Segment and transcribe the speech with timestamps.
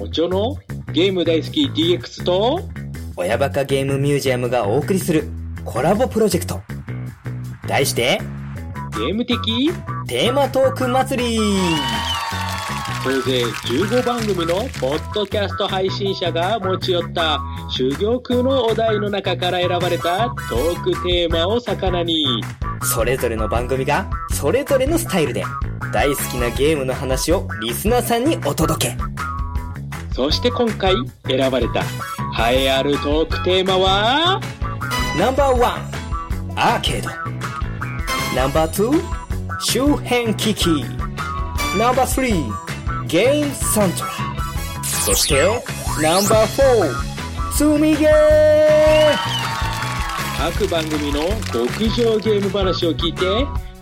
[0.00, 0.56] おちょの
[0.94, 2.60] ゲーム大好き DX と
[3.16, 5.24] 親バカゲームミュージアムがお送りする
[5.62, 6.62] コラボプロジェクト。
[7.68, 8.18] 題して、
[8.96, 9.70] ゲーム的
[10.08, 11.38] テーマトーク祭り
[13.04, 17.38] 総勢15番組のポッドキャスト配信者が持ち寄った
[17.68, 22.42] 珠玉のお題の中から選ばれたトークテーマを魚に
[22.82, 25.44] それぞれの番組がそれぞれのスタイルで
[25.92, 28.96] 大好きなゲームの話をリスナーさんにお届け。
[30.20, 30.94] そして今回
[31.26, 31.80] 選ばれた
[32.52, 34.38] 栄えあるトークテーマは？
[35.18, 35.90] ナンバーワン、
[36.56, 37.08] アーケード。
[38.36, 39.02] ナンバーツー、
[39.60, 40.84] 周辺機器。
[41.78, 44.10] ナンバースリー、ゲームサントラ。
[44.84, 45.42] そして、
[46.02, 48.12] ナンバーフォー、積みゲー
[50.36, 53.24] 各番組の極上ゲーム話を聞いて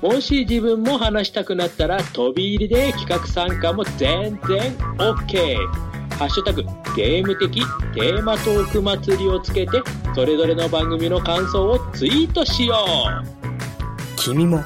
[0.00, 5.87] もし自分も話したくなったら飛び入りで企画参加も全然 OK
[6.18, 6.64] ハッシュタグ
[6.96, 7.62] ゲーム的
[7.94, 9.80] テーマトーク祭りをつけて
[10.16, 14.64] それぞれの番組の感想をツイートしよう君も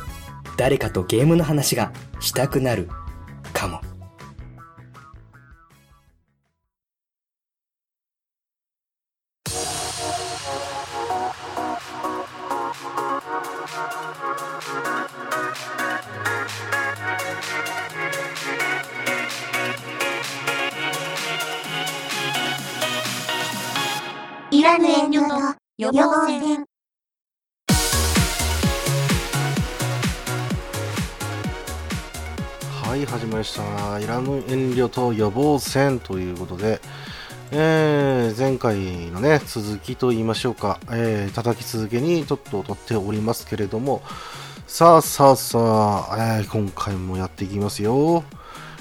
[0.57, 2.89] 誰かとゲームの話がしたくなる
[3.53, 3.92] かも。
[24.63, 25.35] いらぬ遠慮と
[25.77, 26.65] 予防線。
[32.85, 33.99] はい、始まりました。
[33.99, 36.81] いらぬ遠慮と予防戦ということで、
[37.51, 38.77] えー、前回
[39.11, 44.01] のね、続きと言いましょうか、えー、叩き続けにちょっと撮っておりますけれども、
[44.69, 48.23] さあさあさあ、えー今回もやっていきますよ。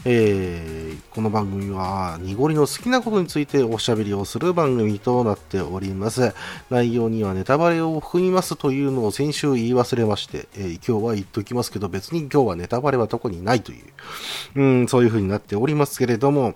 [0.05, 6.33] えーこの番組は、濁りの好きなことについておしゃべりをする番組となっております。
[6.69, 13.81] 内容にはネタバレを含みますというのを先週言い忘れまして、えー今日は言っときますけど、別に今日はネタバレは特にないとい
[14.55, 16.55] う、うん、そういう風になっておりますけれども、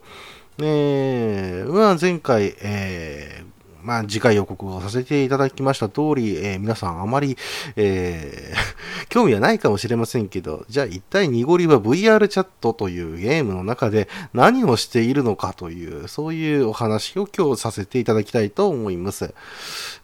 [0.59, 3.54] えーまあ、前回、えー
[3.85, 7.37] まあ、次回予告をさせていただきました通り、えー皆さんあまり、
[7.75, 8.75] えー
[9.09, 19.33] 興味はないかもしれませんけど、じゃあ一体濁りは VR チャットというゲームの中で何をしているのかという、そういうお話を今日させていただきたいと思います。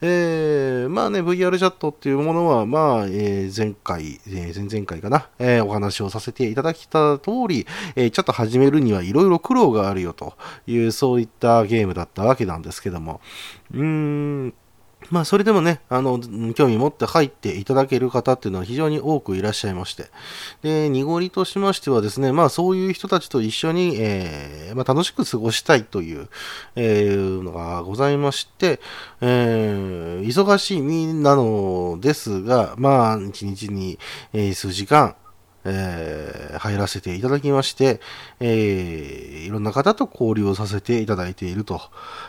[0.00, 7.66] えーまあね、VR チャットっていうものは、まあ、えー前回、えー前々回かな、えーお話をさせていただきた通り、
[7.96, 10.34] えーちょっと始めるにはいろいろ苦労があるよと
[10.66, 13.20] いう、そういったゲームだったわけなんですけども、
[13.72, 14.54] うーん、
[15.10, 16.20] まあ、それでもね、あの、
[16.54, 20.06] 興味持って入っていただける方っていうのは非常に多くいらっしゃいまして。
[20.62, 26.28] で、濁りとしましてはですね、まあ、そういう人たちと一緒に、えーまあ、楽しく過ごしたいという、
[26.76, 28.80] えーのがございまして、
[29.20, 33.98] えー忙しい身なのですが、まあ、一日に、
[34.32, 35.16] えー数時間、
[35.64, 38.00] えー入らせていただきまして、
[38.40, 41.80] えーいろんな方と交流をさせていただいていると。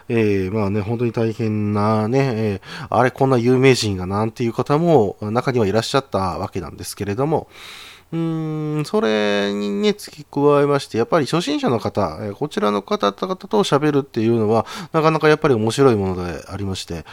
[0.09, 7.47] えーまあね、本当に大変なね、えあれ、こんな有名人がなんていう方も中にはいらっしゃったわけなんですけれども、
[8.13, 17.05] うーん、それにね、付き加えまして、やっぱり初心者の方、えこちらの方々と喋るっていうのは、なかなかやっぱり面白いものでありまして、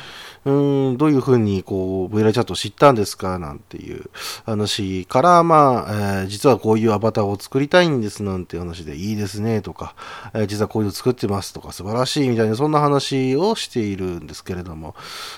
[0.44, 4.10] うーん、どういうふうに、こう、VR チャットを知ったんですかなんていう
[4.44, 9.94] 話から、まあ、えー実はこういうアバターを作りたいんですなんていう話で、いいですね、とか、
[10.34, 14.94] えー実はこういうの作ってますとか、素晴らしいみたいな、そんな話をしているんですけれども、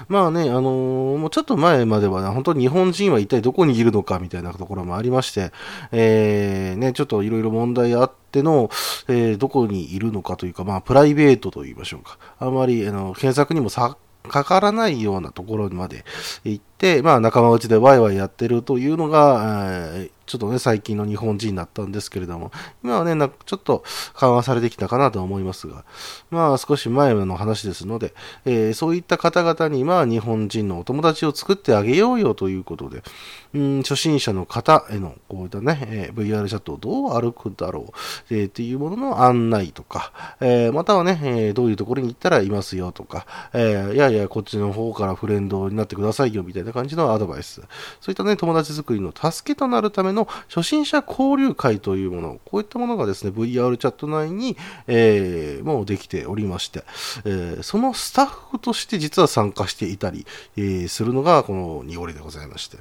[0.08, 5.51] まあね、あのーもうちょっと前まではね、本当に日本人は一体どこにいるのかみたいなところもありまして、
[5.92, 8.70] えーね、ちょっといろいろ問題あっての、
[9.08, 12.18] えーどこにいるのかというか、まあ、プライベートと言いましょうか。
[12.38, 13.96] あまり、あの、検索にもさ、
[14.28, 16.04] かからないようなところまで
[16.44, 19.62] 行って、まあ、仲間内でワイワイやってるというのが、
[19.94, 23.82] えーちょっとね、最近の日本人だったんですけれども、今はね、なんかちょっと
[24.14, 25.84] 緩和されてきたかなとは思いますが、
[26.30, 28.14] まあ、少し前の話ですので、
[28.46, 33.02] えーそういった方々に、まあ、日本人のお友達を作ってあげようよということで、
[33.52, 37.92] うん、初心者の方への、こういったね、えー VR チャットをどう歩くだろ
[38.30, 47.60] う、えーっていうものの案内とか、えーまたはね、えーどういうところに行ったらいますよとか、えーいやいや、こっちの方からフレンドになってくださいよみたいな感じのアドバイス。
[48.00, 56.84] そういったね、友達作りの助けとなるための初心者交流会というもの、こういったものがですね、VR チャット内に、えーもうできておりまして、
[57.24, 60.26] えーそのスタッフとして実は参加していたり、
[60.56, 62.78] えーするのがこのニゴリでございまして。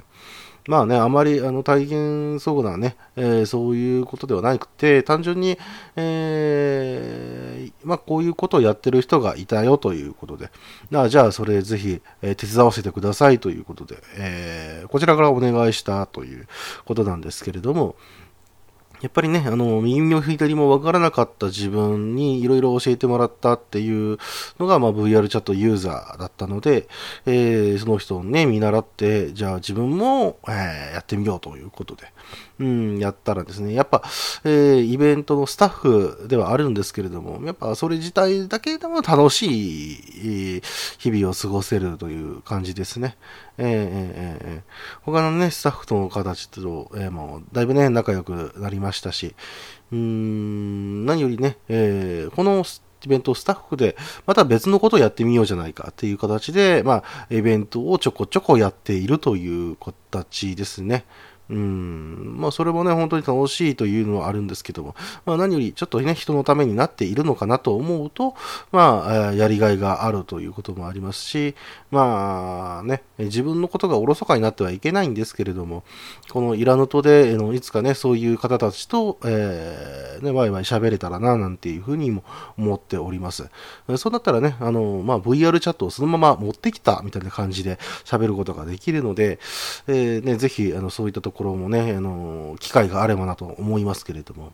[0.68, 5.58] まあね、あまりあの体験そうなね、えー、そういうことではなくて、単純に、
[5.96, 10.50] えー、まあこういうことをやってる人がいたよということで、
[10.94, 16.46] あじゃあそれぜひ、えー、手伝わせてくださいということで、えー、こちらからお願いしたという
[16.84, 17.96] ことなんですけれども、
[19.02, 24.18] やっぱりね、あの、右も左も分からなかった自分にいろいろ教えてもらったっていう
[24.60, 26.86] のが、まあ、VR チャットユーザーだったので、
[27.26, 32.12] えー、その人をね、見習って、じゃあ自分も、えー、やってみようということで、
[32.58, 34.02] うん、やったらですね、やっぱ、
[34.44, 40.62] えー、イベントのスタッフではあるんですけれども、やっぱそれ自体だけでも楽しい
[40.98, 43.16] 日々を過ごせるという感じですね。
[43.58, 43.82] えー、えー、
[44.56, 44.62] えー、
[45.02, 49.34] 他のね、スタッフとの形と、えー、もう、だいぶね、仲良くなりましたし、
[49.90, 52.64] うーん、何よりね、えー、この
[53.04, 53.96] イベントスタッフで、
[54.26, 61.04] また別のことをやってみようじゃないかっていう形で、まあ、イベントをちょこちょこやっているという形ですね。
[61.50, 64.94] うん、まあそれもね、本当に楽しいというのはあるんですけども、
[65.26, 68.34] まあ何よりちょっとね、人のためになっているのかなと思うと、
[68.70, 71.54] まあ、やりがいがあるということもありますし、
[71.90, 75.84] まあね、自分のことがおろそかになってはいけないんですけれども、
[76.30, 82.24] このイラヌトでの、いつかね、そういう方たちと、えー、ね、ワイワイ喋れたらな、なんていうふうにも
[82.56, 83.50] 思っております。
[83.96, 89.38] そうなったらね、あの、まあ VR チャットをそのまま持ってきたみたいな感じで喋ることができるので、
[89.86, 94.52] えー、ね、ぜひ、あの、そういったところもね、あの、機会があればなと思いますけれども。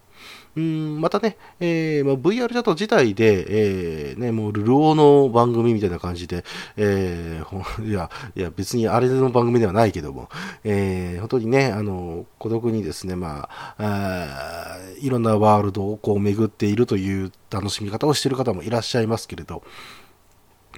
[0.56, 6.44] うん、またね、えーまあ、VR チャット自体で、えー、ね、もう、ルルオの番組みたいな感じで、
[6.76, 10.28] えー、いや、いや、別にあれの番組ではないけども、
[10.64, 19.62] えー、本当にね、あの、孤独にですね、まあ、あいろんなワールドをこう巡っているという楽しみ方をしている方もいらっしゃいますけれど、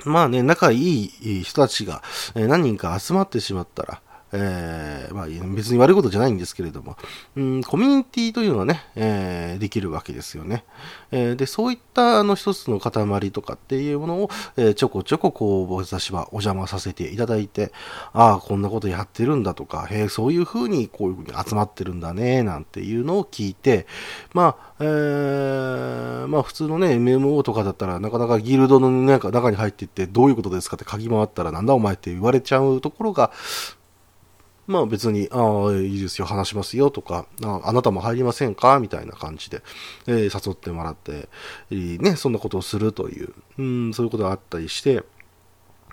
[0.05, 2.03] まあね、仲いい人たちが
[2.35, 4.03] 何人か集まってしまったら、
[4.33, 6.97] えー、まあ、別に悪いことじゃないんですけれども、
[7.37, 10.65] うん、コミュニティというのはね、えー、できるわけですよね。
[11.11, 17.73] えー、で、そういったあの一つの塊とかっていうものを、え、ちょこちょここう、私はお邪魔させていただいて、
[18.13, 23.87] ああ、こんなことやってるんだとか、へえ、そういうふうにこういうふうに集まってるんだね、なんていうのを聞いて、
[24.33, 33.31] まあ、えー、まあ普通のね、MMO とかだったらなかなかギルドの中に入っていってどういうことですかって鍵回ったらなんだお前って言われちゃうところが、
[34.71, 39.63] まあ別に、ああ、いいですよ、話しますよとか、ああなたも入りませんかみたいな感じで、
[40.07, 41.29] えー、誘ってもらって、
[41.73, 45.03] えー、ね、そんなことをするという、うん、そういうことがあったりして、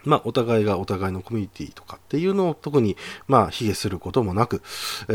[0.03, 2.95] まあ、お互いがお互いのコミュニティとかっていうのを特に、
[3.27, 4.62] まあ、卑下することもなく、
[5.09, 5.12] え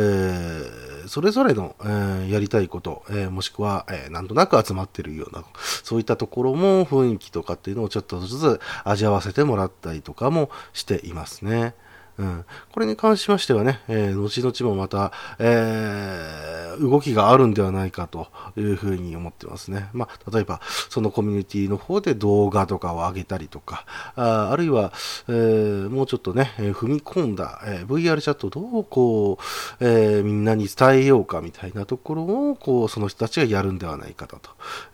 [1.05, 5.45] ー、それぞれの、えー、やりたいこと、えー、もしくは、えー、なんとなく集まってるような、
[5.85, 11.75] そういったところも雰囲気とかっていうのをちょっとずつ味わわせてもらったりとかもしていますね。
[12.19, 19.89] うん、これに関しましてはね、えー、後々もまた、えー、動きがあるんではないかというふうに思ってますね。
[19.93, 20.61] まあ、例えば、
[20.91, 23.85] そのコミュニティの方で動画とかを上げたりとか、
[24.17, 24.93] ああるいは、
[25.29, 29.43] えー、もうちょっとね、え踏み込んだ、え VR チャットをどうこう、
[29.81, 34.39] えみんなに伝えようかみたいなところを、こう、その人たちがやるんではないかと。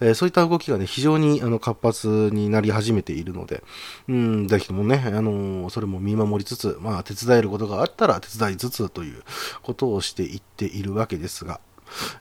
[0.00, 3.62] えそういった動きがね、非常にあの活発になり始めているので、
[4.09, 9.23] うん、ぜひともね、あのそれも見守りつつ、まあ、手伝えることがあったら手伝いつつという
[9.63, 11.61] ことをしていっているわけですが、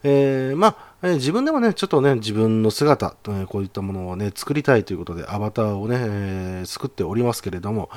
[0.04, 7.90] えー、まあ、えー、自分でもね、ちょっとね、自分の姿、えー、こういったものをね、作りたいということで、アバターをね、え作っておりますけれども、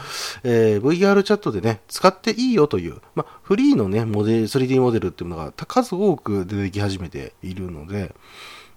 [0.43, 8.15] え VR チャットでね、使っていいよという、まあ、フリーのね、モデル、3D モデルっていうのが数多く出てき始めているので、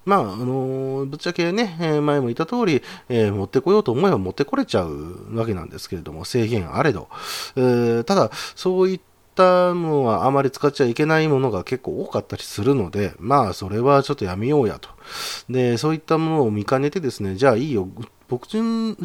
[0.06, 7.08] まあ、あのー、ぶっちゃけね、え前も言った通り、えー、持ってこようと思えば持ってこれちゃうわけなんですけれども、制限あれど。
[7.56, 9.00] えー、ただ、そういっ
[9.36, 14.90] たのはあまり使っちゃいけないものが結構多かったりするので、まあ、それはちょっとやめようやと。
[15.50, 17.88] で、そういったものを見かねてですね、じゃあいいよ、
[18.28, 18.48] 僕う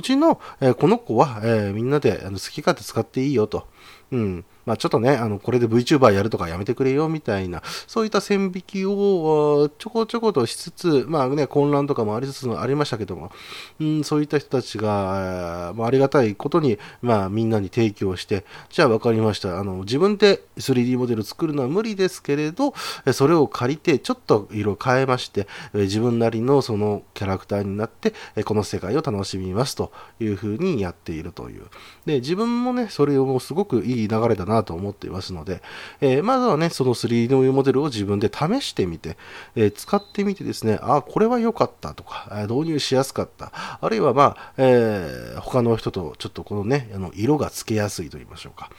[0.02, 3.66] ちの、えこの子は、えみんなであの好き勝手使っていいよと。
[4.10, 4.44] うん。
[4.68, 13.32] まあ、ちょっとね、あの、これで VTuber やるとかやめてくれよみたいな、そういった線引きをちょこちょことしつつ、まあね、混乱とかもありつつもありましたけども、
[13.80, 19.58] うん、そういった人たちが、まあ、ありがたいことに、まあ、みんなに提供して、じゃあ分かりました。
[19.58, 22.74] あの、自分で 3D モデル作るのは無理ですけれど、
[23.14, 28.12] それを借りて、ちょっと色変えまして、自分なりのそのキャラクターになって、
[28.44, 31.62] この世界を楽しみますというふうにやっているという。
[32.04, 35.62] で、自分もね、それをすごくいい流れだなと思っていますので、
[36.00, 39.16] えー、まずはね、その 3D モデルを自分で試してみて、
[39.56, 48.70] えー、使ってみてですね、あ、これは良かったとか、導入しやすかった、あるいはまあ、えー、他の人とちょっとこのね、あの色がつけやすいと言いましょうか。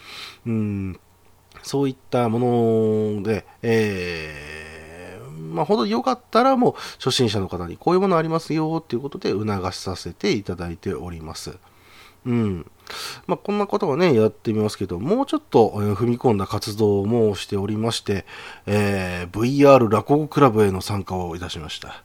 [0.45, 1.00] うん
[1.63, 11.57] そういったもので、えー、まあ、ほどよかったらもう初心者の方にこういうものありますよっていうことで促しさせていただいております。
[12.25, 12.71] うん。
[13.27, 18.25] まあ、こんなことをね、やってみますけど、もうちょっと、踏み込んだ活動もしておりまして、
[18.65, 22.03] えー、VR 落語クラブへの参加をいたしました。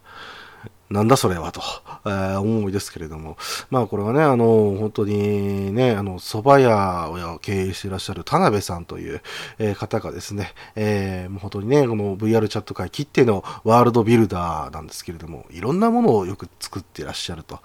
[0.89, 1.61] なんだそれはと、
[2.05, 3.37] えー、思いですけれども。
[3.71, 9.21] まあこれはね、あの、本当にね、あの、蕎麦屋を経営していらっしゃる田辺さんという、
[9.57, 17.59] えー、方がですね、えー、もう本当にね、この VR チャット界切ってのワールドビルダーなんですけれども、いろんなものをよく作っていらっしゃると。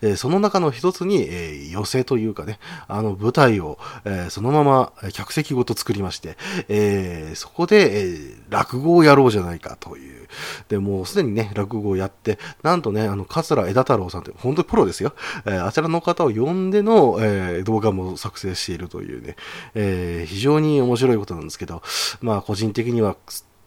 [0.00, 6.38] えー、その中の一つに、えー、寄せというかね、あの舞台を、えー、そのまま客席ごと作りまして、
[6.68, 10.28] えー、そこで、えー、落語をやろうじゃないかという、
[10.68, 15.14] で、もうすでにね、落語をやって、なんとね、あの、桂枝太郎さんって、本当にプロですよ。
[15.46, 19.36] えー、あちらの方を呼んでの、えー、動画も作成しているというね、
[19.74, 21.82] えー、非常に面白いことなんですけど、
[22.20, 23.16] まあ、個人的には、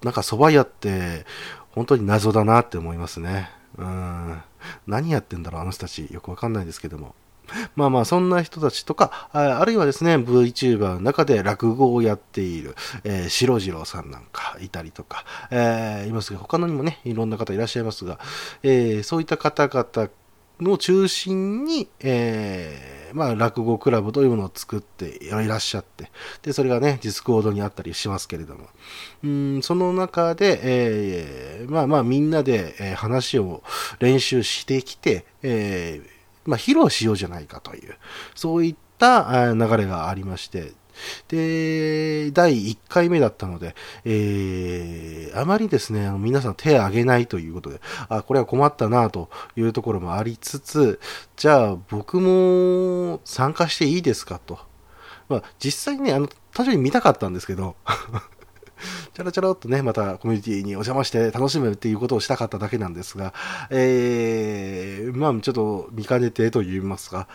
[0.04, 1.26] なんか蕎麦屋って、
[1.72, 3.50] 本当に謎だなって思いますね。
[3.78, 4.42] うん。
[4.88, 6.08] 何やってんだろう、あの人たち。
[6.12, 7.16] よくわかんないですけども。
[7.76, 18.20] まあまあ、そんな人たちとか、あるいはですね、VTuber の中で落語をやっている、えー、白次郎さんなんかいたりとか、えー、いますが、他のにもね、いろんな方いらっしゃいますが、
[18.64, 20.10] えー、そういった方々
[20.62, 26.12] の中心に、えー、まあ、落語クラブというものを作っていらっしゃって、
[26.44, 28.68] で、それがね、 Discord にあったりしますけれども、
[29.24, 33.64] うん、その中で、えー、まあまあ、みんなで、え話を
[34.00, 36.15] 練習してきて、えー
[36.46, 37.96] まあ、披露しようじゃないかという、
[38.36, 40.74] そういった流れがありまして、
[41.28, 43.76] で、第1回目だったので、
[44.06, 51.00] えー、あまりですね、皆さん手を挙げないということで、あ、これは困ったなというところもありつつ、
[51.36, 54.60] じゃあ僕も参加していいですかと。
[55.28, 57.76] まあ、実際ね、あの、単純に見たかったんですけど、
[59.14, 63.34] チャラチャラっとね、またコミュニティにお邪魔して楽しむっていうことをしたかっただけなんですが、
[63.70, 67.28] えー、まあちょっと見かねてと言いますが、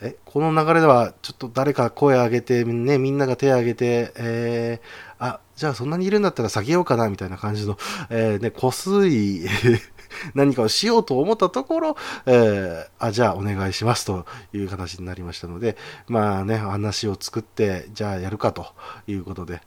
[0.00, 7.78] え、この流れではちょっと誰か声上げて、ね、みんなが手上げて、えー、あ、じゃあそんなにいるんだったら下げようかな、みたいな感じの、
[8.10, 9.46] えー、ね、こすい
[10.34, 15.76] 何かをしようと思ったところ、えー、あ、じゃあお願いしますという形になりましたので、
[16.08, 18.66] まあね、話を作って、じゃあやるかと
[19.06, 19.60] いうことで、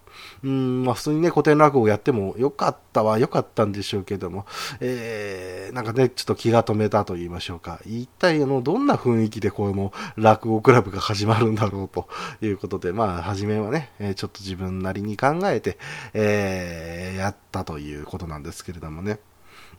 [0.43, 4.45] うん、まあ普通にね、古典落語をやってもよかったはよかったんでしょうけども、
[4.79, 7.79] えー、なんかね、ちょっと気が止めたと言いましょうか。
[7.85, 12.07] 一体あの、どんな雰囲気でこの落語クラブが始まるんだろうと
[12.41, 15.77] いうことで、まあ、初めはね、ちょっと自分なりに考えて、
[16.13, 19.19] えー、やったということなんですけれどもね。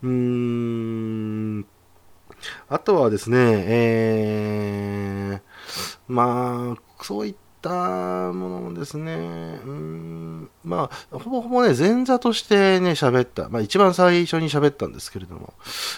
[0.06, 1.66] うーん、
[2.68, 5.40] あとはですね、えー、
[6.06, 9.16] まあ、そういったものもですね、う
[9.72, 13.48] ん、まあ、ほぼほぼね、前座としてね、喋った。
[13.48, 15.54] まあ、一番最初に喋ったんですけれども、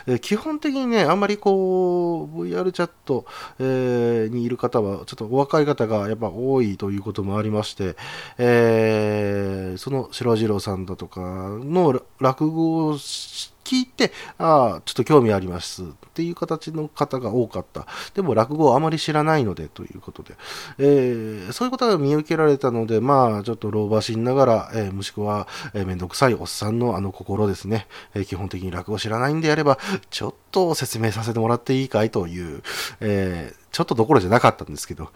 [0.07, 3.27] えー、基本的にね、あんまりこう、VR チャット、
[3.59, 7.97] えー、にいる方は、ちょっとお若い方がやっぱ多いということもありまして、
[8.39, 17.87] えー、その白次郎さんだとかの落語をして聞いて、ああ、ちょっと興味ありますっていう形の方が多かった。
[18.15, 20.35] でも落語をあまり知らないのでということで、
[20.79, 29.79] えー、そういうことが見受けられたので、まあ、ちょっと老婆しながら、えー、もしくは、えー、めんどくさいおっさんのあの心ですね、えー、基本的に落語を知らないんであれば、
[30.11, 32.63] ちょっと説明させてもらっていいかいという、
[33.01, 35.11] えー、ちょっとどころじゃなかったんですけど、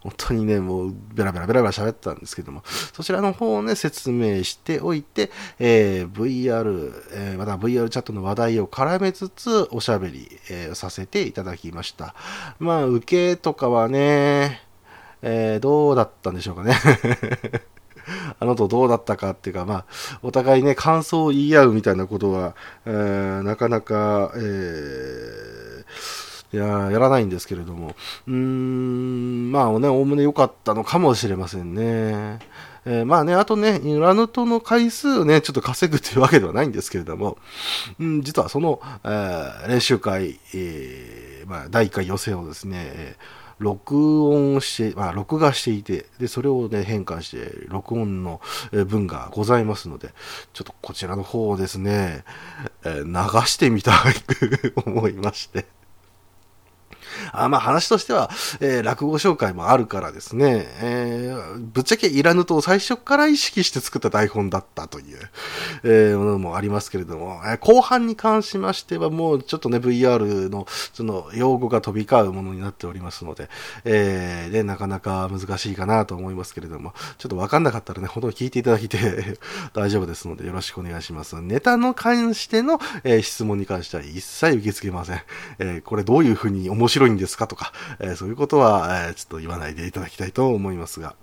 [0.00, 12.14] 本当にね、もう、ベラベラベラベラ喋ったんですけども、そちらの方をね、説明しておいて、えー、VR、えー、また VR チャットの話題を絡めつつ、おしゃべり、えー、させていただきました。
[12.58, 14.62] まあ、受けとかはね、
[15.22, 16.76] えー、どうだったんでしょうかね。
[18.38, 19.84] あのとどうだったかっていうか、まあ、
[20.22, 25.65] お互いね、感想を言い合うみたいなことは、えー、なかなか、えー、
[26.52, 27.94] ややらないんですけれども、
[28.26, 32.38] うーん、まあね、おおむね良かったのかもしれませんね。
[32.88, 37.36] えー、まあね、あとね、ラヌトの回数をね、ちょっと稼ぐというわけではないんですけれども、
[37.98, 43.16] うん、実はその、えー、練習会、えー、まあ、第1回予選をですね、
[43.58, 48.40] 録音して、まあ、録画していて、で、それをね、変換して、録音の
[48.86, 50.10] 文がございますので、
[50.52, 52.22] ちょっとこちらの方をですね、
[52.84, 54.14] えー、流してみたい
[54.72, 55.66] と思いまして。
[57.32, 58.30] あまあ話としては、
[58.60, 65.18] えー、落語紹介もあるからですね、えー、ぶっちゃけいらぬと最初から意識して作った台本だったという、
[65.84, 73.48] えー、ものもありますけれども、えー、後半に関しましてはもうちょっとね、VR のその用語が飛び交うものになっておりますので、
[73.84, 78.98] えー、で、なかなか難しいかなと思いますけれども、ちょっとわかんなかったらね、ほんと聞いていただいて
[79.74, 81.40] 大丈夫ですのでよろしくお願いします。
[81.40, 85.20] ネタの関しての、えー、質問に関しては一切受け付けません。
[85.58, 87.46] えー、これどういうふうに面白いいんですか？
[87.46, 91.14] とか、えー、そういうことは、えちょっと言わないでいただきたいと思いますが。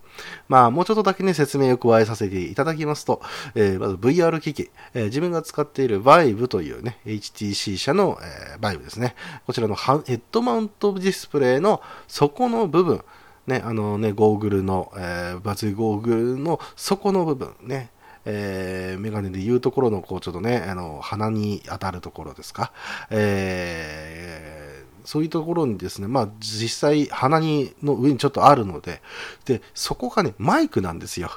[0.47, 3.19] まあ、もうちょっとだけね、説明を加えさせていただきますと、
[3.55, 9.15] えー、まず VR 機器、えー、自分が使っている Vive というね、HTC 社の、えー、Vive ですね。
[9.47, 13.03] こちらのヘッドマウントディスプレイの底の部分、
[13.47, 17.89] ね、あのね、ゴーグルの、えー、バツゴーグルの底の部分ね、
[18.25, 22.71] えー、メガネで言うところの、こう、ちょっとね、あの、鼻に当たるところですか？
[23.09, 24.62] えー、
[25.05, 29.01] そういうところにですね、まあ、実際、鼻に、の上にちょっとあるので、
[29.45, 31.29] で、そこがね、マイクなんですよ。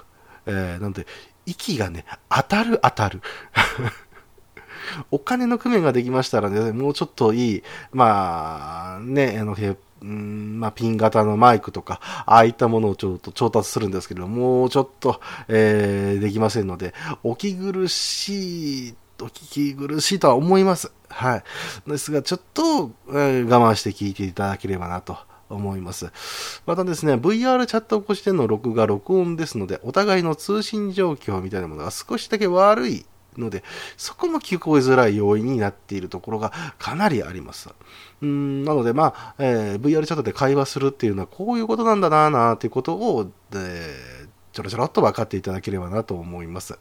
[0.46, 1.06] えー、なんで、
[1.46, 3.23] 息がね、当たる当たる。
[5.11, 9.56] お金の工面ができましたらね、もうちょっといい、まあ、ね、あの、
[10.02, 20.92] うんまあ、ピン型のマイクとか、ああいったものをちょっと調達するんですけどもうちょっと、えー、できませんので、お気苦しい、お聞き苦しいとは思います。
[21.08, 21.44] はい。
[21.87, 25.16] ですが、ちょっと、えー、我慢して聞いていただければなと。
[25.49, 26.11] 思います。
[26.66, 33.06] またですね、VR チャットを起こしての録画、録音ですので、お互いの通信状況みたいなものが少しだけ悪い
[33.38, 33.62] ので、
[33.96, 37.70] そこも聞こえづらい要因になっているところがかなりあります。
[38.23, 46.78] うんなので、まあ、えー、VR チャットで会話するっていうのはこういうことなんだなぁ、ということを、えー、ちょろちょろっと分かっていただければなと思います。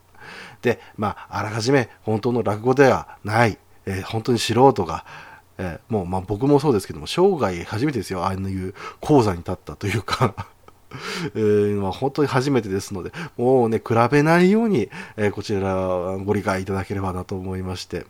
[0.61, 5.05] で、まあ、あらかじめ本当の落語ではない、えー、本当に素人が、
[5.57, 10.33] えー、もう、まあ僕もそうですけども、生涯初めてですよ、ああいう講座に立ったというか
[11.35, 18.05] えー、ま、本当に初めてですので、もうね、比べないように、えー、こちらご理解いただければなと思いまして、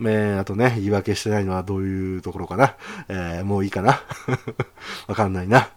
[0.00, 2.74] えー、あとね、言い訳してないのはどういうところかな。
[3.08, 4.00] えもういいかな。
[5.06, 5.70] わかんないな。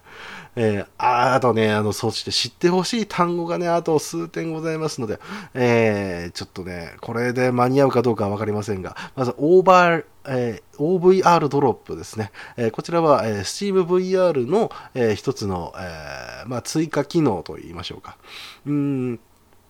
[0.62, 5.18] えー、あとね、あの、そして知ってほしい単語がね、あと数点ございますので、
[5.54, 12.34] えー、ちょっとね、これで間に合うかどうかはわかりませんが、まず、オーバー、えー、OVR ドロップですね。
[12.58, 18.18] えー、こちらは、えー、SteamVR の、えー、一つの、えーまあ、追加機能といいましょうか。
[18.66, 19.20] うん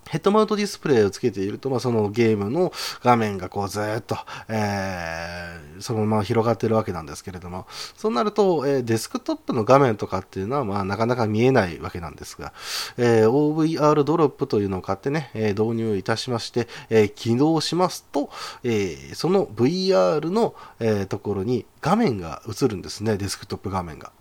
[0.10, 2.72] ヘッドマウントディスプレイをつけていると、まあ、そのゲームの
[3.04, 4.18] 画面がこうずっと、
[4.48, 12.54] えー、そのまま広がっているわけなんですけれども、そうなると、えー、デスクトップの画面とかっていうのは、まあ、なかなか見えないわけなんですが、
[12.98, 18.32] えー、OVR ドロップというのを買ってね、え導入いたしまして、え起動しますと、
[18.64, 24.12] えその VR の、えところに画面が映るんですね、デスクトップ画面が。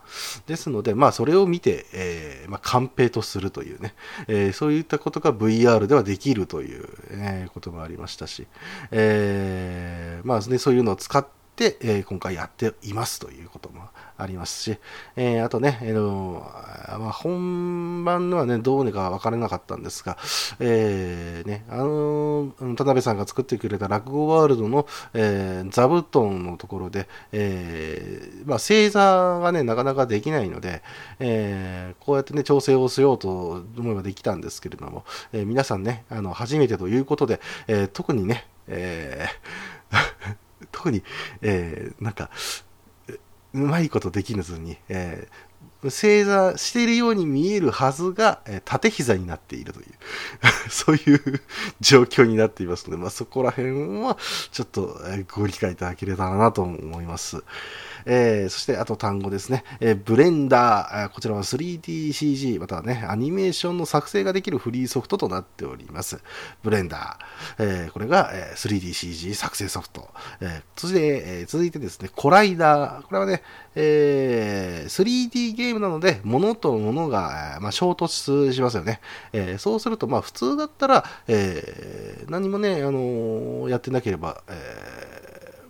[0.47, 3.95] ですので、まあ、それを見て、えー、まあ、カンペとするというね、
[4.27, 8.47] えー、そういったことが VR ではできるという、えー、こともありましたし、
[8.91, 14.79] えー、まあ、ね、そういうのを使って、えー、今回やっていますということもありますし、
[15.17, 15.99] えー、あとね、えー
[16.99, 20.19] まあ、本番のはね、どうにか分からなかったんですが、
[20.59, 30.83] えー、ね、あの、田辺さんが作ってくれた落語ワールドの、えー、座布団のところで、えー、まあ、正座がね、なかなかできないので、
[31.21, 39.69] えー、こうやってね、調整をしようと思えばできたんですけれども、えー、皆さんね、あの、初めてということで、えー、特にね、えー
[40.73, 41.03] 特に、
[41.41, 42.31] えー、なんか、
[43.55, 45.33] うまいことできずに、えー、
[45.89, 49.87] 正座しているように見えるはずが、えー、縦膝になっているという
[50.71, 51.41] そういう
[51.81, 54.19] 状況になっていますので、まあ、そこら辺は
[54.51, 57.43] ちょっと、えご理解いただければなと思います。
[58.11, 66.19] えー、そしてあと単語ですね、えー、ブレンダー、こちらは 3DCG、またはね、アニメーションの作成ができるフリーソフトとなっております。
[66.63, 70.09] ブレンダー、えー、これが、え 3DCG 作成ソフト。
[70.41, 73.43] えそして、え続いてですね、コライダー、これはね、
[73.75, 79.01] え 3D ゲームゲームなので、物と物が、まあ、衝突しますよね。
[79.33, 85.19] えそうすると、まあ、普通だったら、え何もね、あのやってなければ、え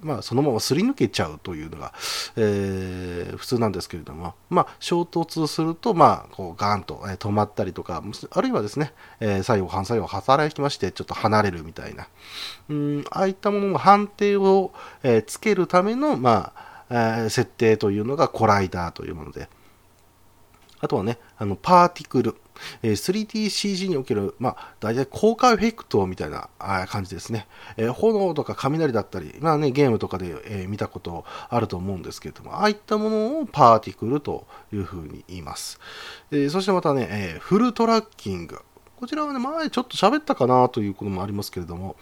[0.00, 1.92] まあ、そのまますり抜けちゃうというのが、
[2.36, 12.06] えー、普通なんですけれども、まあ、衝突すると、まあ、こうガーンと、え、止まったりとか、あるいはですね、えー、作用、反作用、働きまして、ちょっと離れるみたいな、
[12.68, 19.48] うんああいったものの判定を、え、つけるための、まあ、設定というのがコライダーというもので、
[20.80, 22.36] あとはね、あのパーティクル、
[22.82, 26.48] えー 3DCG における、まあ、大体効果エフェクトみたいな
[26.88, 27.46] 感じですね。
[27.76, 35.80] えー炎とか雷だったり、まあね、ゲームとかで、えー見たことあると思うんですけれども、ああいったものをパーティクルというふうに言います。
[36.30, 38.60] えーそしてまたね、えーフルトラッキング。
[38.98, 41.94] こちらはね、前ちょっと喋ったかなということもありますけれども、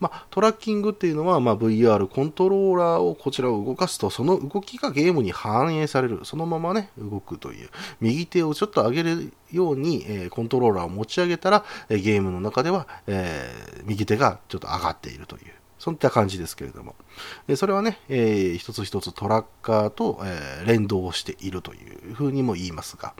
[0.00, 6.20] まあ、トラッキングっていうのは、まあ、VR コントローラーをこちらを動かすと、その動きがゲームに反映される。
[6.24, 7.70] そのままね、動くという。
[8.02, 15.52] 右手をちょっと上げるように、えーコントローラーを持ち上げたら、えゲームの中では、えー右手がちょっと上がっているという。
[15.78, 16.94] そういった感じですけれども。
[17.48, 21.78] でそれはね、えー一つ一つトラッカーと、えー連動しているとい
[22.10, 23.14] うふうにも言いますが、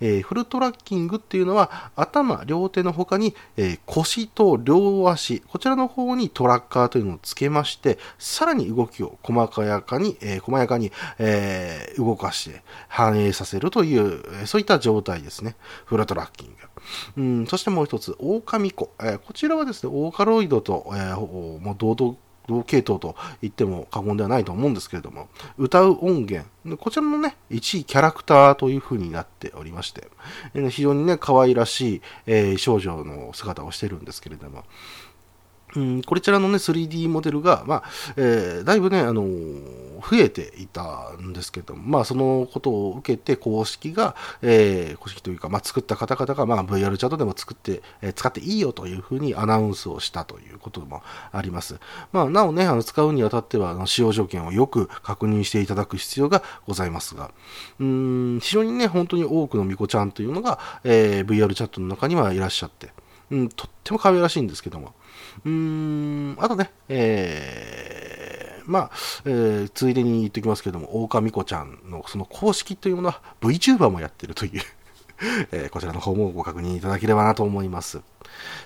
[0.00, 15.56] えーフルトラッキングっていうのは頭、両手の他に、えー腰と両足、こちらの方にトラッカーというのをつけまして、さらに動きを細やかに、えー細やかに、え動かして反映させるという、そういった状態ですね。
[15.84, 16.54] フルトラッキング。
[17.16, 18.90] うん、そしてもう一つ、狼子。
[19.02, 21.14] えこちらはですね、オーカロイドと、えー
[21.60, 25.28] もう同等同系統と言っても過言ではないと思うんですけれども、
[25.58, 26.46] 歌う音源、
[26.78, 30.08] こちらのね、1位キャラクターという風になっておりまして、
[30.70, 34.64] 非常にね、可愛らしい、えー少女の姿をしてるんですけれども、
[35.76, 37.82] うん、こちらのね、3D モデルが、まあ、
[38.16, 51.78] えーだいぶね、あのー増えていたんですけども、まあ、そのことを受けて、公式が、えー公式というか、まあ、作った方々が、まあ、VR チャットでも作って、えー使っていいよというふうにアナウンスをしたということもあります。
[52.12, 57.30] まあ、なおね、あの使うにあたっては、あの使用条件をよく確認していただく必要がございますが、
[57.80, 62.90] うーん、非常にね、本当に多くのミコちゃんというのが、えー VR チャットの中にはいらっしゃって、
[63.30, 64.92] うん、とっても可愛らしいんですけども、
[65.44, 68.90] うーん、あとね、えー、まあ、
[69.24, 74.62] えーついでに言っておきますけども、大川美子ちゃんのその公式というものは VTuber もやってるという、
[75.52, 78.00] えーこちらの方もご確認いただければなと思います。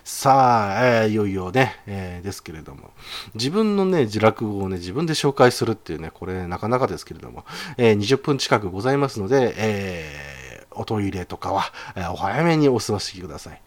[0.04, 2.90] さあ、えーいよいよね、えーですけれども、
[3.34, 7.44] 自分のね、自落語をね、自分で紹介するっていうね、これなかなかですけれども、
[7.76, 10.37] えー20分近くございますので、えー
[10.78, 11.64] おトイレとかは、
[11.96, 13.60] えーお早めにお過ごしください。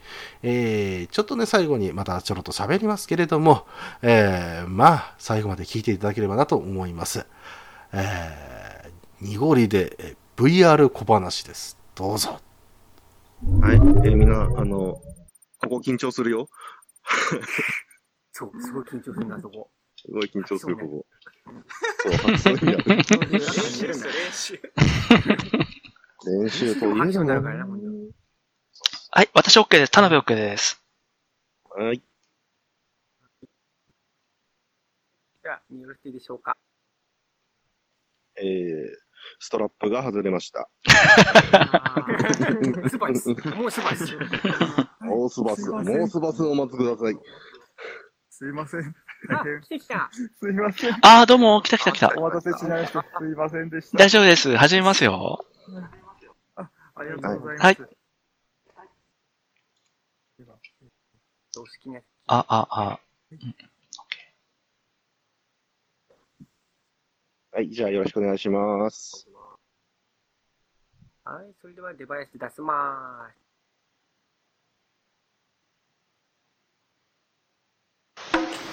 [0.44, 3.68] えーちょっとね、最後にまたちょろっと喋りますけれども、
[4.02, 7.26] えーまあ、最後まで聞いていただければなと思います。
[7.94, 11.78] えー、濁りで、えー VR 小話です。
[11.94, 12.40] どうぞ。
[13.62, 13.76] はい。
[13.76, 15.00] えーみんな、あの、
[15.60, 16.50] ここ緊張するよ。
[18.32, 19.70] そう、すごい緊張するな、そこ。
[19.98, 21.06] すごい緊張する、ここ。
[22.24, 22.78] そう、そういう。
[26.26, 27.86] 練習という拍手のになるからな、ほんと
[29.14, 29.92] はい、私 OK です。
[29.92, 30.82] 田辺 OK です。
[31.76, 32.02] はい。
[35.44, 36.56] じゃあ、よろしいでしょうか。
[38.38, 38.46] えー、
[39.40, 40.70] ストラップが外れました。
[42.90, 43.30] スパイス。
[43.56, 44.18] もうスパイス。
[45.02, 47.18] もうすばす、もうすばすお待ちください。
[48.30, 48.96] すいません。
[49.30, 50.10] あ、来てきた。
[50.12, 50.94] すいません。
[51.02, 52.14] あー、どうも、来た来た来た。
[52.16, 53.98] お待たせしないしてすいませんでした。
[53.98, 54.56] 大丈夫です。
[54.56, 55.46] 始めますよ。
[57.02, 57.66] ありがとうございます。
[57.66, 57.78] はい
[61.58, 62.06] お好きなやつ。
[62.28, 63.00] あ、あ、あ。
[67.52, 69.28] はい、じゃあよろしくお願いします。
[71.26, 73.42] はい、それではデバイス出しまーす。
[78.34, 78.71] えー、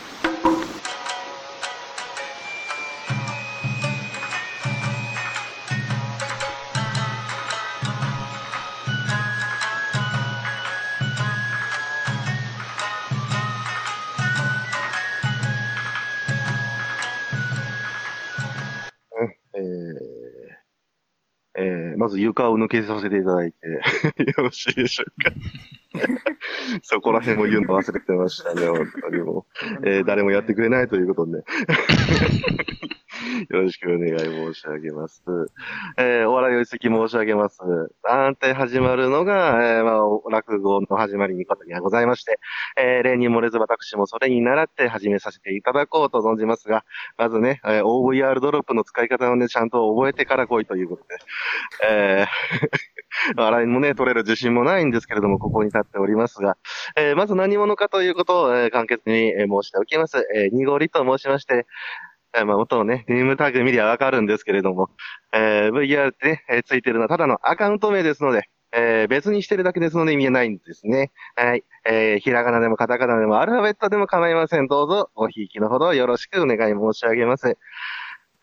[21.99, 23.67] まず床を抜けさせていただいて、
[24.23, 25.33] よろしいでしょうか。
[26.83, 29.46] そこら辺も言うの忘れてましたね、本当にも
[29.83, 29.88] う。
[29.88, 31.44] えー、誰もやってくれないということで。
[33.51, 35.22] よろしくお願い申し上げます。
[35.96, 37.61] えー、お笑いを一席申し上げます。
[38.03, 42.38] 安定始まるのが、えー、まあ、お落語の始まりにことにはございまして、
[42.77, 46.85] えー、例に漏れず私もそれに習って始めさせていただこうと存じますが、
[47.16, 51.16] まずね、えー OVR ドロップの使い方をね、ちゃんと覚えてから来いということで、
[51.88, 52.27] えー、
[53.37, 56.57] 笑いもね、取れる自信もないんですけれども、ここに立っておりますが、
[56.97, 60.27] えーまず何者かということを、えー簡潔に、申しておきます。
[60.35, 61.66] えー、濁りと申しまして、
[62.37, 64.90] えーまあ、元のね、ネームタグ見りゃわかるんですけれども、
[65.33, 71.11] えー VR ってね、えーついてるのはただのアカウント名ですので、えー別にしてるだけですので意味はないんですね。
[71.37, 71.64] はい。
[71.87, 74.66] えーひらがなでもカタカナでもアルファベットでも構いません。
[74.68, 77.57] どうぞ、ごひいきのほどよろしくお願い申し上げます。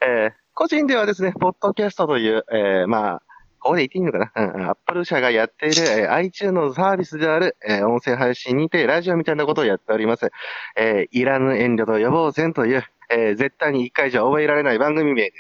[0.02, 3.22] えー個人ではですね、ポッドキャストという、えーまあ、
[3.66, 4.32] ここで言っていいのかな？
[4.54, 10.30] うん、アップル社がやっている、えー iTunes のサービスである、えー音声配信にて、ラジオみたいなことをやっております。
[10.78, 15.32] えーいらぬ遠慮と予防線という、えー絶対に一回じゃ覚えられない番組名で、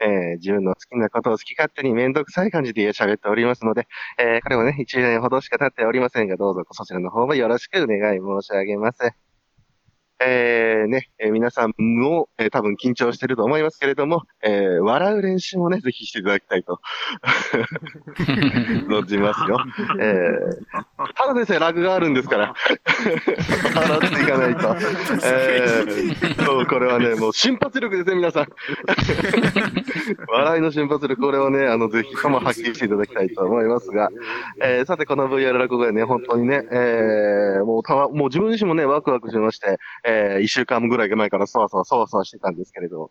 [0.00, 3.88] えー自分の好きなことを好き勝手にめんどくさい感じで喋っておりますので、
[4.20, 8.98] えーこれもね、1年ほどしか経っておりませんが、どうぞそちらの方もよろしくお願い申し上げます。
[10.20, 10.57] えー、
[10.88, 16.80] ね、えー皆さんも、えー多分緊張してると思いますけれども、えー笑う練習もね、ぜひしていただきたいと、
[18.88, 19.58] 存じますよ。
[20.00, 22.54] えー、ただでさえラグがあるんですから、
[23.74, 24.76] 払っていかないと。
[25.24, 28.46] えー、そう、これはね、もう瞬発力ですね、皆さん。
[30.28, 34.10] 笑いの瞬発力、これをね、あの、ぜひとも発揮していただきたいと思いますが、
[34.62, 43.10] えー、さて、この VR 落語でね、本当にね、えー、もうたわ、もう自分自身もね、ワクワクしまして、えー、一週間ぐらい前からそわそわそわそわしてたんですけれど、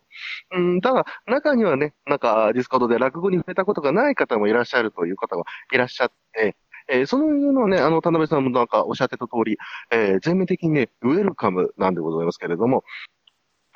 [0.56, 6.56] うん、ただ、中にはね、なんか、 Discord で落語に触れたことがない方もいらっしゃるという方がいらっしゃって、
[6.90, 9.58] えー、そのいうのはね、あの、田辺さんもなんかおっしゃってた通り、
[9.92, 12.84] えー、全面的にね、ウェルカムなんでございますけれども、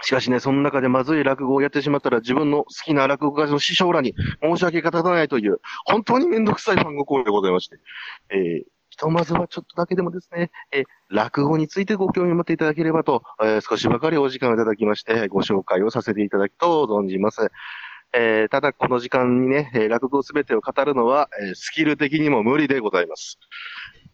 [0.04, 7.78] しかしね、その中でまずい落語をやってしまったら自分の好きな落語家の師匠らに申し訳が立たないという、本当にめんどくさいファンご行でございまして、
[8.30, 17.52] えーひとまずはちょっとだけでもですね、え落語についてご興味を持っていただければと、え少しばかりお時間をいただきまして、ご紹介をさせていただきと存じます。
[18.14, 23.40] えーただ、この時間にね、え落語すべてを語るのは、えスキル的にも無理でございます。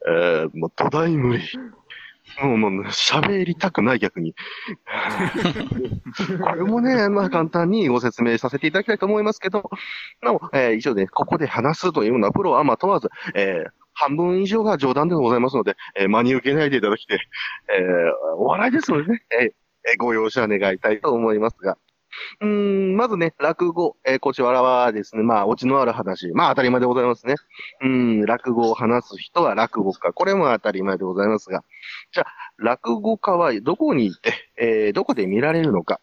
[0.08, 1.44] えーもう土台無理。
[2.42, 4.36] もう、もう、喋りたくない逆に。
[6.42, 9.70] これもね、まあ簡単にご説明させていただきたいと思いますけど、
[10.22, 17.20] なお、えー以上で、ここで話すというのはプロはまあ問わず、えー半分以上が冗談でございますので、えー真に受けないでいただきて、
[17.76, 21.78] えーお笑いですのでね、ええーご容赦願いたいと思いますが、
[22.42, 27.36] うん、まずね、落語、えーこちらはですね、まあ、オチのある話、まあ、当たり前でございますね。
[27.82, 31.64] うん、落語を話す人は落語家、これも当たり前でございますが、
[32.12, 32.28] じゃあ、
[32.58, 36.00] 落語家はどこにいて、えーどこで見られるのか。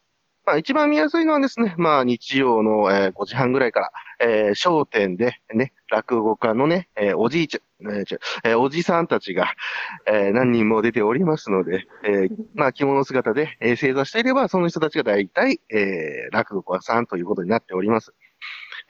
[0.46, 9.54] まあ、一番見やすいのはですね、まあ、日曜の、えー5時半ぐらいから、えー、商店でね、落語家のね、えーおじいちゃん、えーえーおじさんたちが、
[10.06, 18.12] えー何人も出ておりますので、えー まあ、着物姿で、えー正座していれば、その人たちが大体、えー落語家さんということになっております。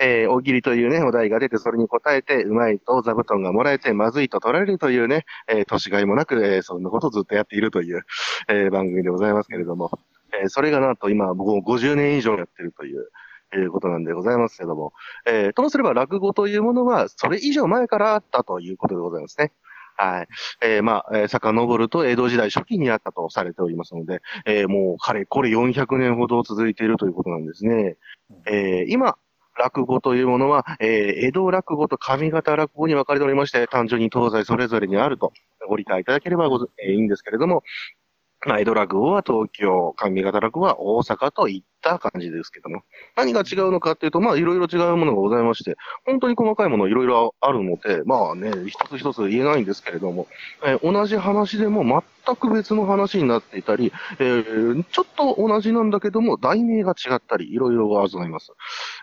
[0.01, 8.03] えー大喜利というね、お題が出て、それに答えて、うまいと座布団がもらえて、まずいと取られるというね、えー年がいもなく、えーそんなことをずっとやっているという、
[8.49, 9.91] えー番組でございますけれども、
[10.43, 13.09] えーそれがなんと今、僕も50年以上やってるという、
[13.53, 14.93] えーことなんでございますけども、
[15.27, 19.53] えーともすれば落語というものは、それ以上前からあったということでございますね。
[19.97, 20.29] はい。
[20.61, 27.97] えーまあ、えー遡ると江戸時代初期にあったとされておりますので、えーもう、かれこれ400年ほど続いているということなんですね。
[28.47, 29.17] えー今、
[29.57, 35.33] 落語というものは、えー江戸落語と上方落語に分かれておりまして、単純に東西それぞれにあると
[35.69, 37.63] ご理解いただければごえーいいんですけれども、
[38.47, 42.83] まあ、江戸落語は東京、上方落語は大阪といった感じですけども。
[43.17, 50.27] 何が違うのかっていうと、まあ、いろいろ違うものがございまして、本当に細かいものいろいろあるので、まあね、一つ一つ言えないんですけれども、
[50.65, 58.53] えー同じ話でも全く別の話になっていたり、えーちょっと同じなんだけども、題名が違ったり、いろいろございます。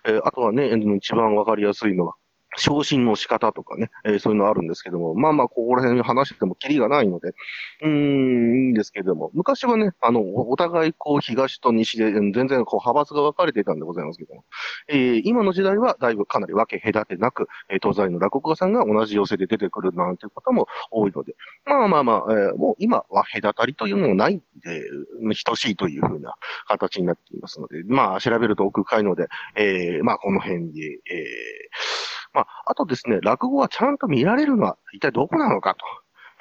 [0.05, 2.15] えーあとはね、一番わかりやすいのは、
[2.61, 7.33] 昇進の仕方とかね、えーそういうのあるんですけども、まあまあ、ここら辺に話しててもキリがないので、
[7.81, 14.45] うん、いいんですけれども、昔はね、あの、お互い、こう、東と西で、全然、こう、派閥が分かれていたんでございますけども、
[14.87, 21.33] えー今の時代は、だいぶかなり分け隔てなく、えー東西の落語家さんが同じ寄せで出てくるなんていう方も多いので、
[21.65, 24.43] まあまあまあ、えーもう今は隔たりというのもないんで、
[25.45, 26.35] 等しいというふうな
[26.67, 35.85] 形になっていますので、まあ、調べると奥深いので、えーまあ、この辺で、えーまあ、あとですね、落語はちゃんと見られるのは一体どこなのかと、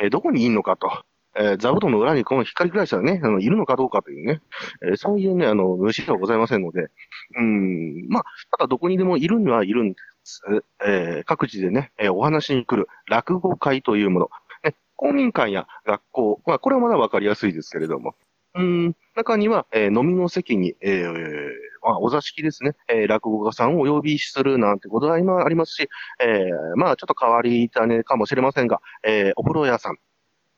[0.03, 0.91] えーどこにいるのかと、
[1.37, 4.41] えー座布団の裏にこの光ぐらいしたらね、あのいるのかどうかというね、
[4.83, 6.89] えーそういうね、あの、虫ではございませんので、
[7.37, 8.25] うん、まあ、
[8.57, 10.43] ただどこにでもいるにはいるんです。
[10.85, 14.31] えー各地でね、えーお話に来る落語会というもの、
[14.65, 18.15] ね、公民館や学校、まあ、これはまだわかりやすいですけれども、
[18.55, 21.51] うん、中には、えー飲みの席に、えー
[21.83, 25.89] まあ、お座敷ですね、えー落語家さんをお呼びするなんてことは今ありますし、
[26.21, 29.99] えーまあ、ちょっと変わり種かもしれませんが、えーお風呂屋さん、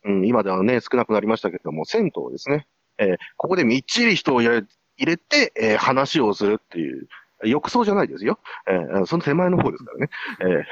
[0.04, 2.66] うん、今ではね、少なくなりましたけれども、銭湯ですね。
[2.98, 4.64] えーここでみっちり人を入れ
[4.98, 7.08] 入れて、えー話をするっていう、
[7.44, 8.38] 浴槽じゃないですよ。
[8.68, 10.10] えーその手前の方ですからね。
[10.40, 10.64] えー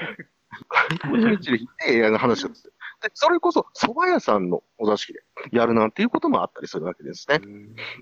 [1.31, 2.73] みっちり引いて、えー話をする。
[3.03, 5.21] で、それこそ、蕎麦屋さんのお座敷で
[5.53, 7.41] やるなんていうこともあったりするわけですね。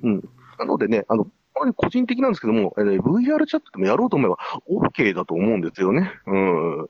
[0.03, 0.29] うん。
[0.59, 1.29] なのでね、あの、
[1.59, 4.37] これ個人的なんですけども、えー VR チャットでもやろうと思えば
[4.71, 6.13] OK だと思うんですよね。
[6.27, 6.89] うん。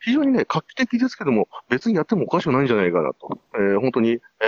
[0.00, 3.38] 非常にね、画期的ですけども、別にやってもおかしくないんじゃないかなと。
[3.54, 4.46] えー本当に、え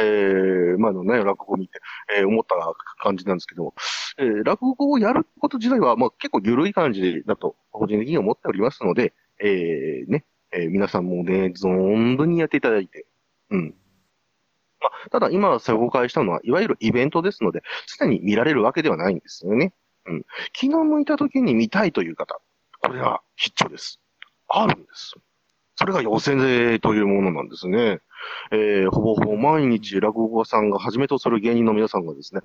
[0.77, 1.81] ー、前のね、落語を見て、
[2.17, 2.55] えー思った
[3.03, 3.75] 感じなんですけども、
[4.19, 13.07] えー落語をやること自体は、まあ、結構緩い感じだと、個人的に思っておりますので、えーね、えー皆さんもね、存分にやっていただいて、
[13.51, 13.75] うん。
[14.83, 17.63] まあ、ただ今紹介したのは、いわゆるイベントですので、
[17.99, 19.73] 常に見られるわけではないんですよね。
[20.07, 20.25] うん。
[20.53, 22.41] 気が向いた時に見たいという方、
[22.81, 24.01] これは必聴です。
[24.49, 25.15] あるんです。
[25.77, 28.01] それが寄せでというものなんですね。
[28.53, 32.43] えー、ほぼほぼ毎日落語家さんがはじめとする芸人の皆さんがですね、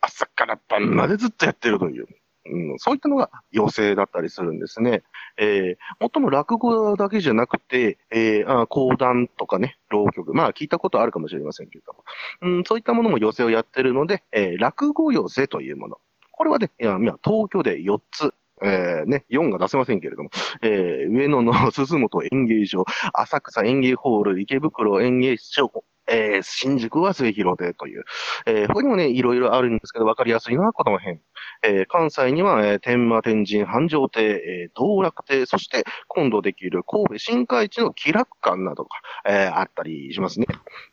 [0.00, 2.06] 朝から晩までずっとやってるという、
[2.44, 5.02] うん、そういったのが寄せだったりするんですね。
[5.36, 12.04] えー、もっとも落語だけじゃなくて、えー、あ講談とかね、浪曲、まあ聞いたことあるかもしれませんけれども、
[12.42, 15.98] うん、そういったものも寄せをやってるので、えー、落語寄せというもの。
[16.32, 20.30] これはね、いや東京で4つ、えー、ね、4が出せませんけれども、
[20.62, 28.04] えー、上野の鈴本演芸場、浅草演芸ホール、池袋演芸場、えー、新宿は末広でという、
[28.46, 31.18] えー、他にもね、いろいろあるんですけど、わかりやすいのはこの辺。
[31.62, 38.90] えー、関西には、えー、天満天神繁盛亭、えー、道楽亭、そして今度できる神戸新海地の気楽館などが、
[39.26, 40.46] えー、あったりしますね。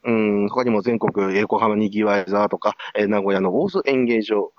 [0.06, 4.52] うん、他にも全国、横浜にぎわい座とか、えー、名古屋の大須演芸場、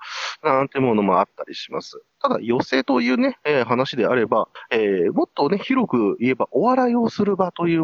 [0.43, 2.03] なんてものもあったりします。
[2.21, 7.83] ただ、寄席というね、えー話であれば、えーもっとね、広く言えば、お笑いをする場という、え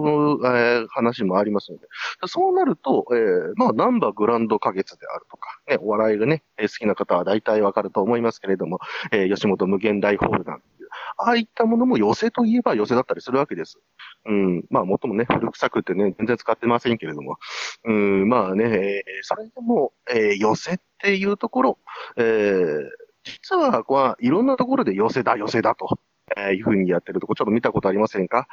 [0.83, 1.87] ー話もありますので、
[2.27, 8.79] そうなると、えーまあ、ナンバーグランド花月であるとか、ね、お笑いがね、えー好きな方は大体わかると思いますけれども、
[9.11, 13.79] えー吉本無限大ホールなんていう、ああいったものも寄席といえば寄席だったりするわけです。
[14.25, 17.37] うん、まあ、もっともね、古臭くってね、全然使ってませんけれども、
[17.85, 21.79] うん、まあね、えーそれでも、えー寄席っていうところ、
[22.17, 25.99] えー実は、こういろんなところで寄せだ、寄せだと、
[26.37, 28.47] えーいうふうにやってるとこ、ちょっと見たことありませんか？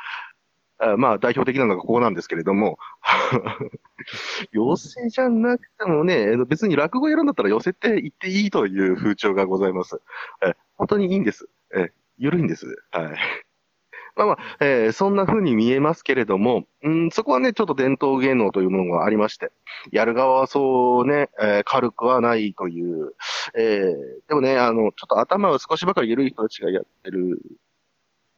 [0.79, 2.79] あまあ、代表的なのがここなんですけれども、
[4.53, 10.01] 寄せじゃなくてもね、別に落語やるんだったら寄せて言っていいという風潮がございます。
[10.45, 11.49] え本当にいいんです。
[11.77, 12.67] え緩いんです。
[12.91, 13.17] はい。
[14.17, 19.51] まあまあ、えーそんな風に見えますけれども、うん、そこはね、ちょっと伝統芸能というものがありまして、
[19.91, 23.15] やる側はそうね、えー軽くはないという、
[23.57, 27.41] えーでもね、あの、ちょっと頭が少しばかり緩い人たちがやってる、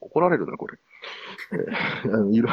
[0.01, 0.77] 怒られるな、これ。
[1.53, 2.49] えいろ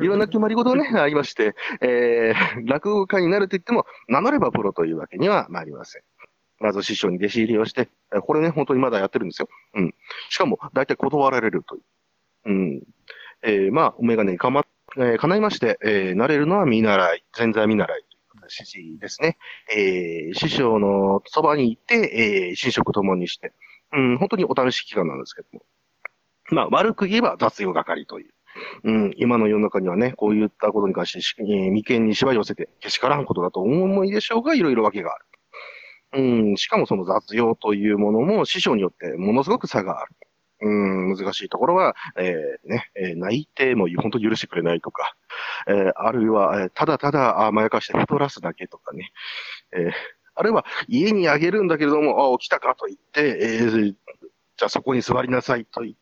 [0.00, 6.02] いろんな決まり事がね、 ありまして、えー落語家になると言っても、名乗ればプロというわけには参りません。
[6.60, 9.48] まず師匠に弟子入りをして、えーこれね、本当にまだやってるんですよ。
[9.74, 9.94] うん。
[10.28, 11.82] しかも、大体断られるという。
[12.46, 12.82] うん。
[13.42, 14.64] えーまあ、お眼鏡にかま、
[14.96, 19.38] えー叶いまして、えーなれるのは見習い、前座見習いという形ですね。
[19.74, 23.52] えー師匠のそばに行って、えー、寝食ともにして、
[23.92, 25.62] うん、本当にお試し期間なんですけども。
[26.50, 28.34] まあ、悪く言えば雑用係という。
[28.84, 35.24] うん、今の世の中にはね、こういったことに関して、えー眉間にしわ寄せて、けしからんことだと思いでしょうが、いろいろわけがある。
[36.16, 40.14] うん、しかもその雑用というものも師匠によってものすごく差がある。
[40.64, 45.14] うん、難しいところは、えーね、えー泣いても本当許してくれないとか、
[45.68, 49.12] えーあるいは、えーただただ甘やかして太らすだけとかね、
[49.72, 49.92] えー
[50.36, 53.94] あるいは家にあげるんだけれども、あ、起きたかと言って、えー
[54.56, 55.98] じゃあそこに座りなさいと言って、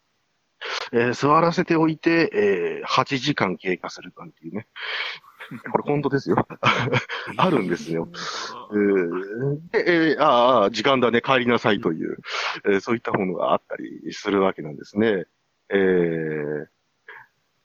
[0.93, 4.67] えー座らせておいて、えー8時間経過するなんていうね。
[5.73, 6.47] これ本当ですよ。
[7.37, 8.09] あるんですよ。
[8.13, 12.17] えーで、えーああ、時間だね、帰りなさいという、
[12.67, 15.25] えーそういったものがあったりするわけなんですね。
[15.71, 16.67] えー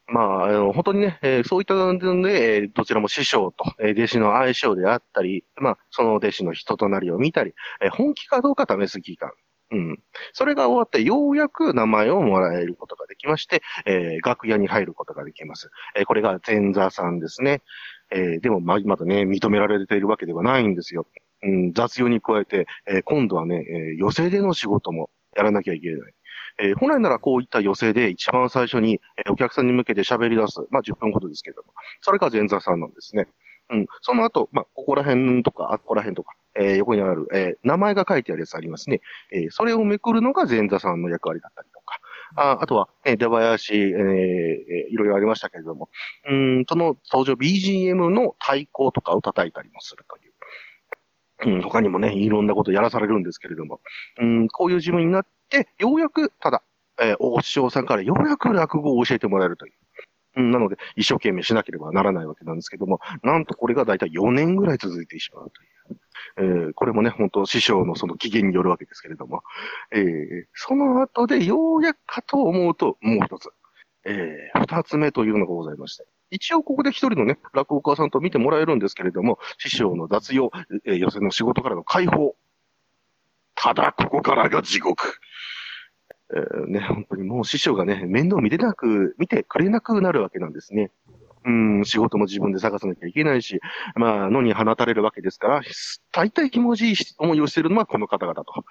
[0.10, 9.32] まあ、あの本当にね、えーそういった点で、えーどちらも師匠と、えー弟子の相性であったり、まあ、その弟子の人となりを見たり、えー本気かどうか試す期間。
[9.72, 10.00] うん。
[10.34, 15.70] それが終わって、ようやく名前をもらえることができまして、えー楽屋に入ることができます。
[15.96, 17.62] えーこれが前座さんですね。
[18.12, 21.06] えーでも、ま、まだね、認められているわけではないんですよ。
[21.44, 26.14] うん、雑用に加えて、えー今度はね、えー寄席での仕事もやらなきゃいけない。
[26.60, 30.62] えー本来ならこういった寄席で一番最初に、えーお客さんに向けて喋り出す。
[30.72, 31.74] まあ、10分ほどですけども。
[32.02, 33.28] それが前座さんなんですね。
[33.70, 33.86] うん。
[34.02, 39.02] その後、まあ、ここら辺とか、あっこら辺とか、えー横にある、えー名前が書いてあるやつありますね。
[39.32, 42.00] えーそれをめくるのが前座さんの役割だったりとか。
[42.36, 45.89] ああとは、えー出囃子、えーえいろいろありましたけれども、
[46.30, 50.34] うん、その登場 BGM の太鼓とかを叩いたりもするという。
[51.46, 53.80] うん、他にもね、いろんなことやらされるんですけれども、
[54.20, 56.63] うん、こういう自分になって、ようやく、ただ、
[57.00, 59.74] えーお師匠さんからようやく落語を教えてもらえるという。
[60.38, 65.69] うん、なので、一生懸命しなければならないわけなんですけども、なんとこれがだいたい4年ぐらい続いてしまうという。
[66.38, 69.44] えーこれもね、本当師匠のその機嫌によるわけですけれども、
[69.92, 73.50] えーその後でようやくかと思うと、もう一つ、
[74.06, 80.52] えー二つ目というのがございまして、一応ここで一人のね、落語家さんと見てもらえるんですけれども、師匠の雑用、
[80.85, 82.35] えー寄せの仕事からの解放。
[83.56, 85.19] ただ、ここからが地獄。
[86.29, 90.92] えーね、本当にもう師匠がね、面倒見れなく、見てくれなくなるわけなんですね。
[91.48, 93.62] うん、仕事も自分で探さなきゃいけないし、
[93.95, 95.62] まあ、野に放たれるわけですから、
[96.12, 98.65] 大体気持ちいい思いをしているのはこの方々と。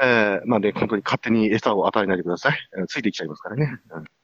[0.00, 2.58] えーまあね、本当に勝手に餌を与えないでください。
[2.78, 3.78] えーついてきちゃいますからね。
[3.90, 4.04] うん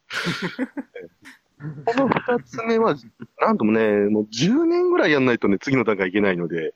[1.87, 2.95] この二つ目は、
[3.41, 6.74] なんともね、もう10年ぐらいやんないとね、次の段階いけないので、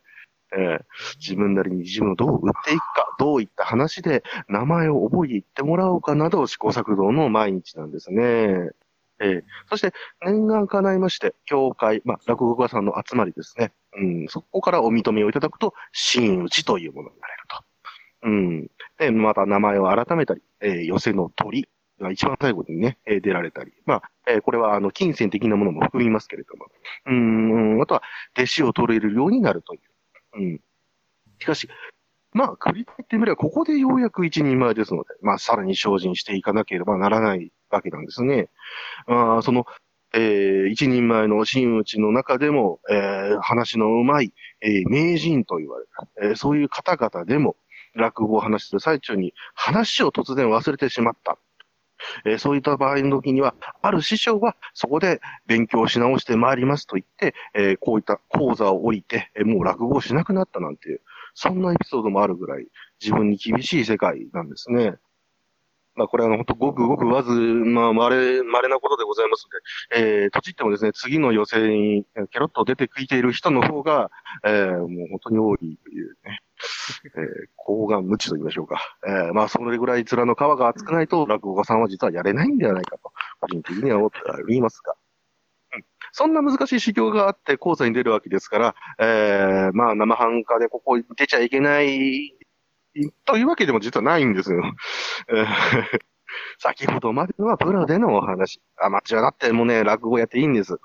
[0.51, 0.79] えー
[1.19, 8.71] 自分なりに自分をどう売っていくか、どういった話で名前を覚えていってもらおうかなど試行錯誤の毎日なんですね。
[9.19, 9.93] えーそして、
[10.25, 13.73] 念願叶いまして、教会、まあ、落語家さんの集まりですね。
[13.95, 17.63] うん、そこからお認めをいただくと、真打ちというものになれると。
[18.23, 18.67] うん。
[18.97, 21.67] で、また名前を改めたり、えー寄せの鳥
[21.99, 23.73] が一番最後にね、えー出られたり。
[23.85, 26.67] まあ、えーこれは、あの、金銭的なものも含みますけれども。
[27.05, 28.03] うん、あとは、
[28.37, 30.39] 弟子を取れるようになるという。
[30.39, 30.61] うん。
[31.39, 31.69] しかし、
[32.31, 38.49] まあ、繰り返ってみれば、ここでようやく一人前ですので、まあ、さらに精進していかなければならないわけなんですね。
[39.07, 39.65] あその、
[40.13, 45.89] えー一人前の真打ちの中でも、えー話のうまい、えー名人と言われる、
[46.31, 47.55] えーそういう方々でも、
[47.95, 51.37] 落語を話してる最中に話を突然忘れてしまった。
[52.25, 61.01] えーそういった場合の時には、ある師匠はそこで勉強し直してまいりますと言って、えーこういった講座を降りて、えーもう落語をしなくなったなんていう、
[61.35, 62.67] そんなエピソードもあるぐらい
[63.01, 64.95] 自分に厳しい世界なんですね。
[65.99, 69.49] まあこれはあの本当ごくごくわず、まあ稀、稀なことでございます
[69.91, 74.09] ので、えー、とちってもですね、次の予選にえーケロッと出てきている人の方が、
[74.45, 76.39] えーもう本当に多いというね、
[77.17, 77.23] えー、
[77.57, 78.79] 高顔無知と言いましょうか。
[79.05, 84.93] えーまあそれぐらい面の皮が厚くないと落語家さんは実はやれないんではないかと、個人的には思っておりますが。
[85.73, 92.33] うんそんな難しい修行があって講座に出るわけですから、えー、まあ生半可でここ出ちゃいけない
[93.25, 94.63] というわけでも実はないんですよ。
[96.59, 98.61] 先ほどまでのはプロでのお話。
[98.77, 100.77] アマチュアだってもうね、落語やっていいんです。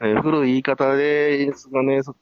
[0.00, 2.16] えー古い言い方ですがね、そ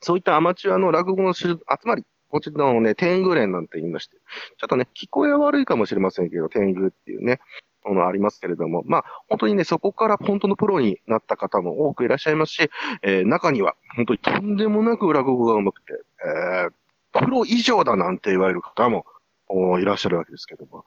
[0.00, 4.16] そういったアマチュアの落語の集集まり、こちらのね、天狗連なんて言いまして、
[4.58, 7.40] ちょっとね、聞こえ悪いかもしれませんけど、天狗っていうね、
[7.84, 12.70] ものありますけれども、まあ、本当にね、そこから本当のプロになった方も多くいらっしゃいますし、
[13.02, 15.92] えー中には、本当にとんでもなく落語が上手くて、
[16.24, 16.72] えー
[17.20, 19.04] プロ以上だなんて言われる方も
[19.78, 20.84] いらっしゃるわけですけども、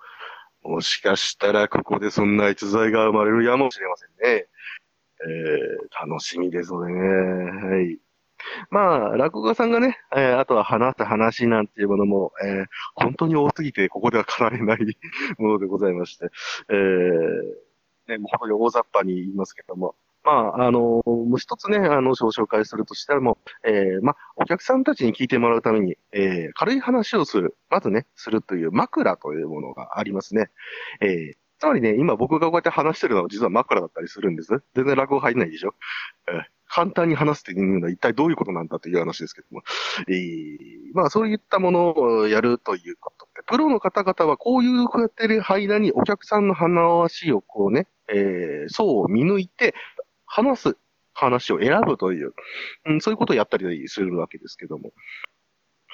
[0.64, 4.48] もしかしたらここでそんな逸材が生まれるやもしれませんね。
[5.22, 7.00] えー楽しみですのでね。
[7.00, 7.98] はい。
[8.70, 12.66] まあ、落語家さんがね、えーあとは話す話なんていうものも、えー
[12.96, 14.98] 本当に多すぎて、ここでは語れない
[15.38, 16.28] ものでございまして、
[16.70, 16.76] えー
[18.08, 30.50] ね、もう本当に大雑把に言いますけども、まあ、あの、もう一つね、あの、紹介するとしたらもう、えーまあ、お客さんたちに聞いてもらうために、えー軽い話をする、まずね、するという枕というものがありますね。
[31.02, 34.64] えーつまりね、今僕がこうやって話してるのは実は枕だったりするんです。
[34.76, 35.74] 全然落語入んないでしょ。
[36.30, 36.42] えー
[36.72, 39.64] 簡単に話すっていうのは一体どういうことなんだという話ですけども。
[40.08, 40.58] えー
[40.94, 49.74] まあそういったものをやるということで、プロの方々はこういうこうやってる間にお客さんの話をこうね、えー層を見抜いて、
[50.30, 50.78] 話す
[51.14, 52.34] 話を選ぶという、
[52.86, 54.94] うん、そういうことをやったりするわけですけども。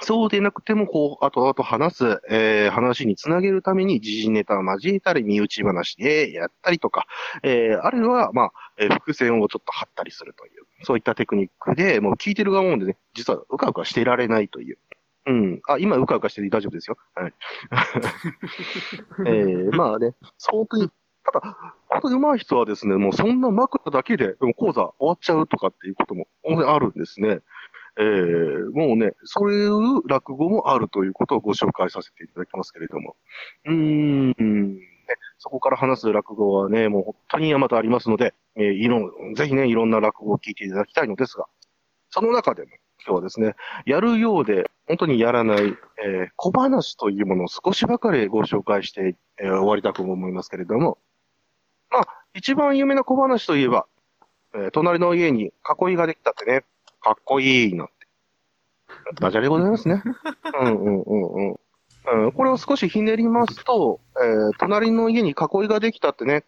[0.02, 7.08] そうでなくても、こう、後々話す、えー話につなげるために、時事ネタを交えたり、身内話でやったりとか、
[7.44, 14.78] えーあるいは、まあ、えー伏線をちょっと張ったりするという、そういったテクニックで、もう聞いてる側もんでね、実はうかうかしてられないという。
[15.28, 15.62] うん。
[15.68, 16.98] あ、今うかうかしてる大丈夫ですよ。
[17.16, 17.34] はい。
[19.26, 20.92] えーまあね、相当に、
[21.26, 21.58] ただ、
[21.90, 27.40] 本当に上手い人はですね、もうそんな枕だけで、も講座終わっちゃうとかっていうことも、当にあるんですね。
[27.98, 33.16] えーもうね、そういう落語もあるということをご紹介させていただきますけれども。
[33.66, 34.82] うーん、ね、
[35.38, 41.46] そこから話す落語はね、もう本当に山とありますので、えーいろん、ぜひね、いろんな落語を聞いていただきたいのですが、
[42.10, 42.70] その中でも
[43.06, 43.56] 今日はですね、
[43.86, 50.98] やるようで、本当にやらない、えー小話というものを少しばかりご紹介して、えー終わりたく思いますけれども、
[52.02, 53.86] あ、一番有名な小話といえば、
[54.54, 55.52] えー隣の家に
[55.90, 56.64] 囲いができたってね、
[57.02, 57.94] かっこいいなんて。
[59.20, 60.02] ダジャレでございますね。
[60.62, 61.56] うんうんうんうん。
[62.26, 66.44] うん、これを少しひねりますと、えー隣の家に囲いができたってね、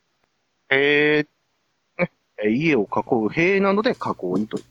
[0.70, 4.64] えー、ね、えー家を囲う塀なので囲いという。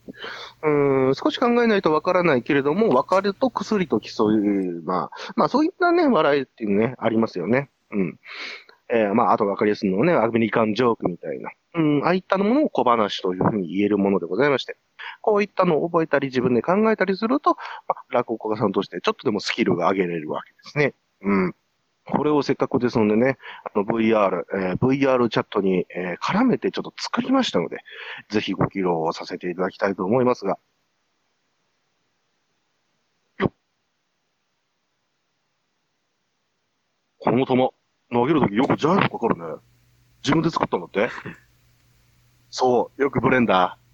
[0.62, 7.70] うーん、少し考えないとわからないけれども、わかると薬と競う、まあ、まあそういったね、笑いっていうね、ありますよね。
[7.90, 8.18] うん。
[8.88, 11.50] えーまあ、あとわかりやすいのはね、アメリカンジョークみたいな。
[11.74, 14.76] うん、ああいったものを小話というふうに言えるものでございまして。
[15.20, 17.50] こういったのを覚えたり自分で考えたりすると、
[17.88, 20.94] まあ、落語家さんとしてちょっとでもスキルが上げれるわけですね。
[21.22, 21.54] うん。
[22.06, 27.78] これをせっかくですのでね、あの VR、えー VR チャットに、えー絡めてちょっと作りましたので、
[28.30, 30.58] ぜひご披露をさせていただきたいと思いますが。
[33.38, 33.52] よっ
[37.18, 39.44] この球、投げるときよくジャイブかかるね。
[40.22, 41.10] 自分で作ったんだって
[42.50, 43.86] そう、よくブレンダー。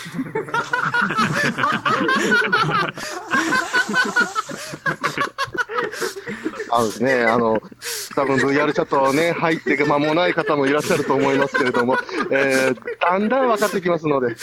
[6.72, 7.60] あのですね、あの、
[8.14, 11.96] 多分 VR チャットね、入って間もない方もいらっしゃると思いますけれども、
[12.30, 14.36] えー、だんだん分かってきますので、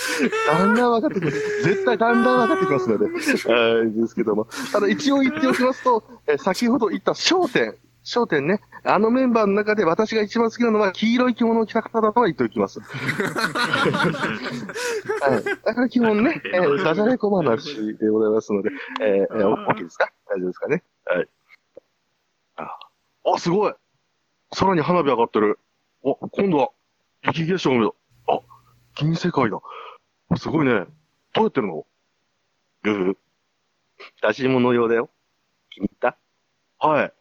[0.47, 1.63] だんだん分かってきます。
[1.63, 4.47] 絶対だんだん分かってきますので、えー、ですけども。
[4.71, 7.75] ただ一応言っておきますと、えー先ほど言った焦点、
[8.07, 12.79] 焦点ね、あのメンバーの中で私が一番好きなのは黄色い着物を着た方だとは言っておきます。
[12.87, 12.87] は
[15.39, 15.43] い。
[15.43, 18.69] だから基本ね、 えー、ダジャレ小話でございますので、
[19.01, 20.09] えー、えー、OK ですか？
[20.29, 20.83] 大丈夫ですかね？
[21.05, 21.29] はい。
[22.55, 22.79] あ、
[23.33, 23.73] あすごい
[24.57, 25.59] 空に花火上がってる。
[26.01, 26.69] お、今度は
[27.23, 27.91] 雪化粧だ。
[28.33, 28.39] あ、
[28.95, 29.59] 銀世界だ。
[30.37, 30.85] すごいね。
[31.33, 31.85] どうやってるの？
[32.83, 33.17] ぐー。
[34.21, 35.09] 出し物用だよ。
[35.71, 36.17] 気に入った？
[36.79, 37.13] はい。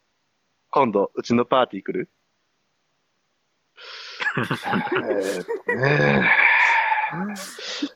[0.77, 2.09] 今度、うちのパーティー来る？
[5.69, 6.29] え ね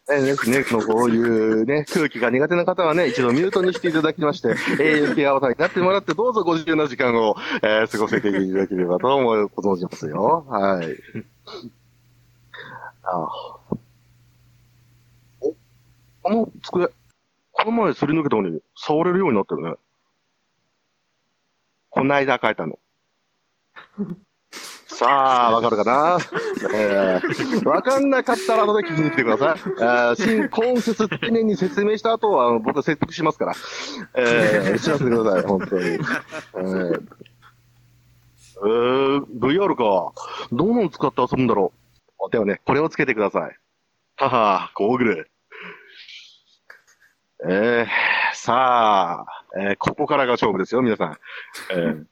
[0.09, 10.43] えー、ですね、このこういうね、空気が苦手な方はね、一度ミュートにしていただきまして、 えー、ケアワタになってもらって、どうぞご自由な時間を、えー、過ごせていただければと思い、ご存じますよ。
[10.49, 10.97] はい。
[13.03, 13.27] ああ。
[15.41, 15.55] お、
[16.23, 16.87] この机、
[17.51, 19.75] この前すり抜けたのに触れるようになってるね。
[21.91, 22.79] この間書いたの。
[24.87, 26.19] さあ、わかるかな？
[26.73, 29.59] えー、わかんなかったら後で聞きに来てください。
[29.59, 33.53] えー、新根節丁寧に説明した後は、僕は説得しますから。
[34.15, 35.85] えー、知らせてください、本当に。
[35.85, 37.01] えー、
[38.57, 40.13] えー、VR か。
[40.51, 41.73] どのを使って遊ぶんだろ
[42.25, 42.29] う？
[42.31, 43.57] ではね、これをつけてください。
[44.17, 45.31] はは、ゴーグル。
[47.49, 51.17] えー、さあ、えー、ここからが勝負ですよ、皆さん。
[51.71, 52.05] えー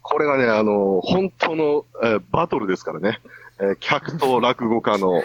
[0.00, 3.20] これがね、あの、本当の、えーバトルですからね。
[3.60, 5.22] えー客と落語家の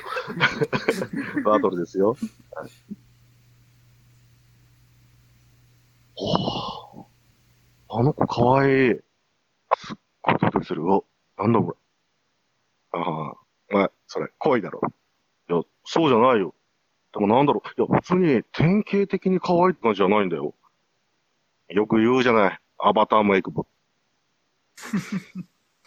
[1.46, 2.18] バトルですよ。
[6.18, 7.06] お
[7.90, 9.00] あの子かわいい。
[9.76, 10.92] すっごいドキドキする。
[10.92, 11.06] お、
[11.38, 11.72] なんだこ
[12.94, 13.00] れ。
[13.00, 13.34] ああ、
[13.72, 14.82] お前、それ、恋だろ。
[15.50, 16.54] いや、そうじゃないよ。
[17.14, 17.82] でもなんだろう。
[17.82, 20.54] いや、普通に典型的に可愛いって感じじゃないんだよ。
[21.70, 22.60] よく言うじゃない。
[22.80, 23.66] アバターもエクボ。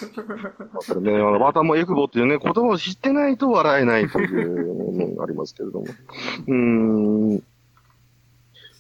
[0.01, 5.87] だからね、あの、バタもエクボっていうね、言葉を知ってないと笑えないというのがありますけれども。
[6.47, 7.43] うーん。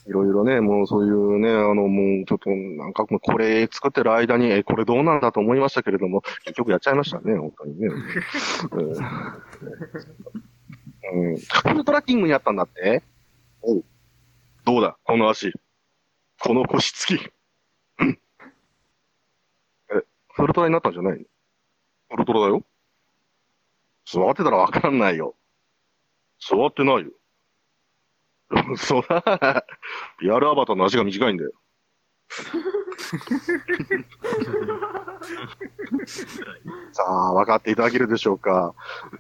[0.04, 7.88] いろいろね、もうそういうね、あの、もうちょっと、なんかこれ作ってる間に、え、これどうなんだと思いましたけれども、結局やっちゃいましたね、本当にね。
[8.72, 8.82] う
[11.22, 11.34] ん。
[11.34, 11.84] うん。
[11.84, 13.02] トラキングにあったんだって？
[13.62, 13.84] おう
[14.64, 15.52] どうだ、この足。
[16.42, 17.14] この腰つき。
[18.00, 18.18] うん
[19.90, 19.94] え、
[20.38, 21.18] ウルトラになったんじゃない？
[21.18, 21.24] の
[22.14, 22.64] ウルトラだよ。
[24.04, 25.36] 座ってたらわかんないよ。
[26.40, 27.12] 座ってないよ。
[28.72, 29.64] 嘘だ。
[30.20, 31.52] リアルアバターの足が短いんだよ。
[36.92, 38.74] さあ、分かっていただけるでしょうか。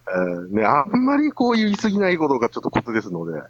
[0.08, 3.40] えーね、あんまりこう言い過ぎないことがちょっとコツですので、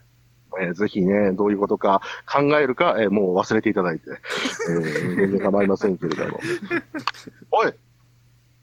[0.61, 2.01] えーぜひね、どういうことか
[2.31, 4.05] 考えるか、えーもう忘れていただいて、
[4.71, 6.41] えー全然構いませんけれども。
[7.51, 7.73] おい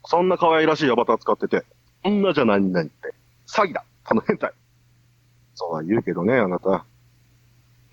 [0.06, 1.66] そんな可愛らしいアバター使ってて、
[2.04, 3.14] そんなじゃ何々って、
[3.48, 4.52] 詐欺だあの変態
[5.56, 6.86] そうは言うけどね、あなた。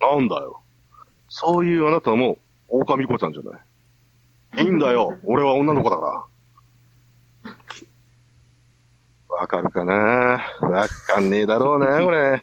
[0.01, 0.61] なんだよ。
[1.29, 2.39] そういうあなたも、
[2.69, 4.65] 狼子ちゃんじゃない。
[4.65, 5.19] いいんだよ。
[5.25, 6.27] 俺は女の子だか
[7.47, 7.57] ら。
[9.37, 9.95] わかるかな
[10.61, 12.43] わかんねえだろうな、これ。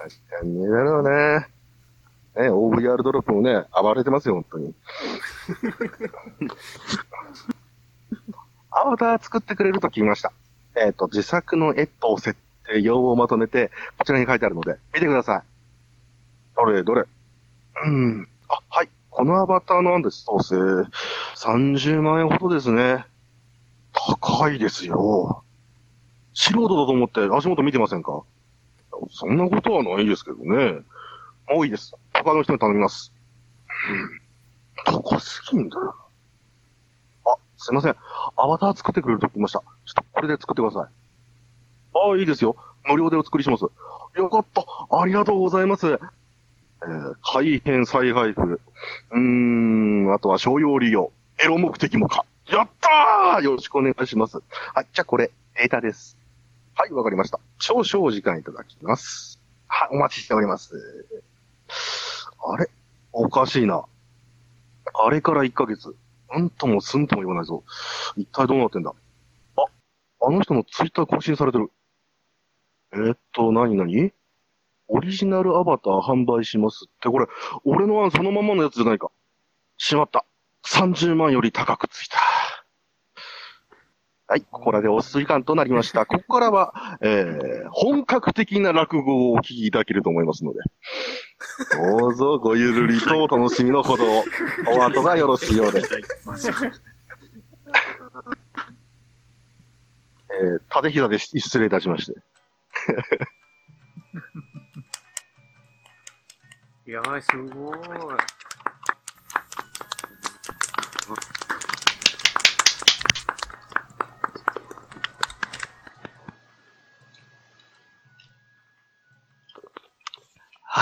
[0.00, 1.40] わかんねえだろうな。
[2.36, 4.74] ね、OVR ドロップもね、暴れてますよ、本当に。
[8.70, 10.32] アバター作ってくれると聞きました。
[10.76, 15.42] えっ、と、自作の絵と設定、用をまとめて、こちらに書いてあるので、見てください。
[16.56, 17.04] どれ、どれ。
[17.84, 18.28] うん。
[18.48, 18.88] あ、はい。
[19.10, 20.54] このアバターなんです、そうせ。
[20.54, 23.04] 30万円ほどですね。
[23.92, 25.42] 高いですよ。
[26.32, 28.22] 素人だと思って足元見てませんか？
[29.10, 30.80] そんなことはないですけどね。
[31.48, 31.94] もういです。
[32.12, 33.12] 他の人に頼みます。
[34.86, 35.00] うん。
[35.02, 35.94] 高すぎんだよ。
[37.26, 37.96] あ、すいません。
[38.36, 39.60] アバター作ってくれると言いました。
[39.60, 40.92] ちょっとこれで作ってください。
[41.94, 42.56] ああ、いいですよ。
[42.84, 43.62] 無料でお作りします。
[44.16, 44.64] よかった。
[44.98, 45.86] ありがとうございます。
[45.86, 48.60] えー、改変再配布。
[49.10, 51.12] うーん、あとは商用利用。
[51.42, 52.24] エロ目的もか。
[52.48, 54.38] やったーよろしくお願いします。
[54.74, 56.19] あ、じゃあこれ、データです。
[56.80, 57.38] はい、わかりました。
[57.58, 59.38] 少々お時間いただきます。
[59.68, 60.72] はい、お待ちしております。
[62.42, 62.70] あれ？
[63.12, 63.84] おかしいな。
[64.94, 65.94] あれから1ヶ月。
[66.30, 67.64] なんともすんとも言わないぞ。
[68.16, 68.94] 一体どうなってんだ？
[69.58, 69.64] あ、
[70.22, 71.70] あの人のツイッター更新されてる。
[72.94, 74.12] えーっと、なになに
[74.88, 77.26] オリジナルアバター販売しますって、これ、
[77.66, 79.10] 俺の案そのままのやつじゃないか。
[79.76, 80.24] しまった。
[80.66, 82.18] 30万より高くついた。
[84.30, 86.06] はい、ここらでお時間となりました。
[86.06, 90.60] ここからは、えー、本格的な落語をお聞きいただけると思いますので、
[91.98, 94.04] どうぞごゆるりとお楽しみのほど、
[94.70, 95.92] お後がよろしいようです。
[100.32, 102.12] えー、縦膝で失礼いたしまして。
[106.86, 107.78] いやー、すごい。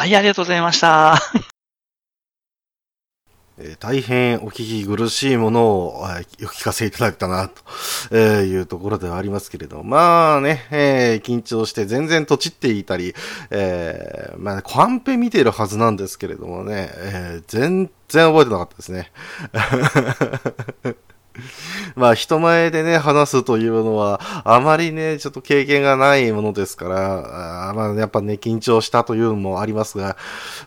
[0.09, 1.19] い、ありがとうございました。
[3.61, 7.51] え大変お聞き苦しいものをお聞かせいただいたな、
[8.09, 13.15] というところではありますけれど、まあね、えー緊張して全然とちっていたり、
[13.51, 19.11] えーまあ、カンペ見てるはずなんですけれどもね、えー全然覚えてなかったですね。
[21.97, 30.17] まあ、人前でね、話すというのは、あまりね、ちょっと経験がないものですから、あまあ、やっぱね、緊張したというのもありますが、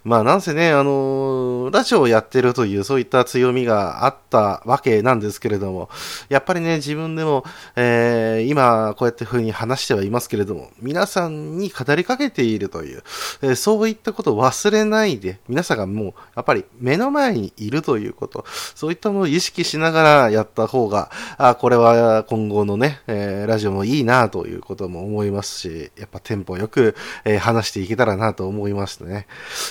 [0.03, 5.89] まあ、なんせね、あのーラジオをやってるという、そういった強みがあったわけなんですけれども、
[6.29, 7.45] やっぱりね、自分でも、
[7.75, 13.03] えー今、こうやって風に話してはいますけれども、皆さんに語りかけているという、
[13.41, 18.45] えーそういったことを忘れないで、皆さんがもう、やっぱり目の前にいるということ、
[18.75, 26.95] そういったものを意識しながらやったた方が、あこれは今後のね、えーラジオもいいなということも思いますし、やっぱテンポよく、
[27.25, 29.27] えー話していけたらなと思いましてね。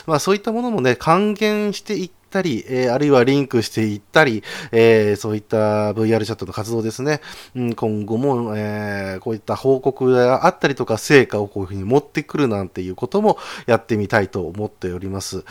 [0.07, 7.21] まあそういったものもね、還元していったり、えーあるいはリンクしていったり、えーそういった VR チャットの活動ですね。
[7.55, 15.45] うん、今後も、えーこういった報告があったりとか、成果をこういうふうに持ってくるなんていうこともやってみたいと思っております。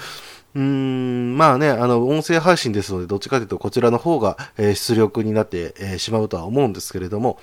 [0.55, 7.39] うん、まあね、あの、音声配信ですので、どっちかというとこちらの方が、えー出力になって、えーしまうとは思うんですけれども、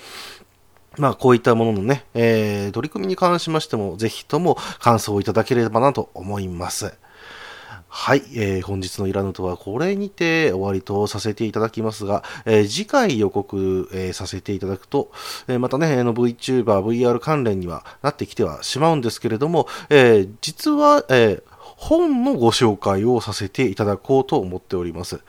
[0.99, 6.95] まあ、こういったもののね、えー取り組みに関しましても、ぜひとも感想をいただければなと思います。
[7.89, 15.13] はい、えー本日のイラヌとはこれにて終わりとさせていただきますが、えー次回予告、えーさせていただくと、
[15.47, 21.43] えーまたね、あの VTuber、VR 関連にはなってきてはしまうんですけれども、えー実は、えー
[21.77, 25.21] 本のご紹介をさせていただこうと思っております。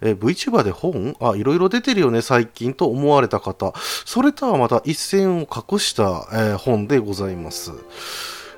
[0.00, 1.14] えー VTuber で本？
[1.20, 3.74] あ、いろいろ出てるよね、最近と思われた方、
[4.06, 7.72] それとはまた一線を画した、えー本でございます。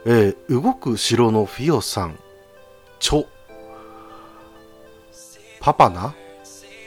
[0.06, 2.18] えー動く城のフィオさん、
[3.00, 3.26] ちょ、
[5.60, 6.14] パパな、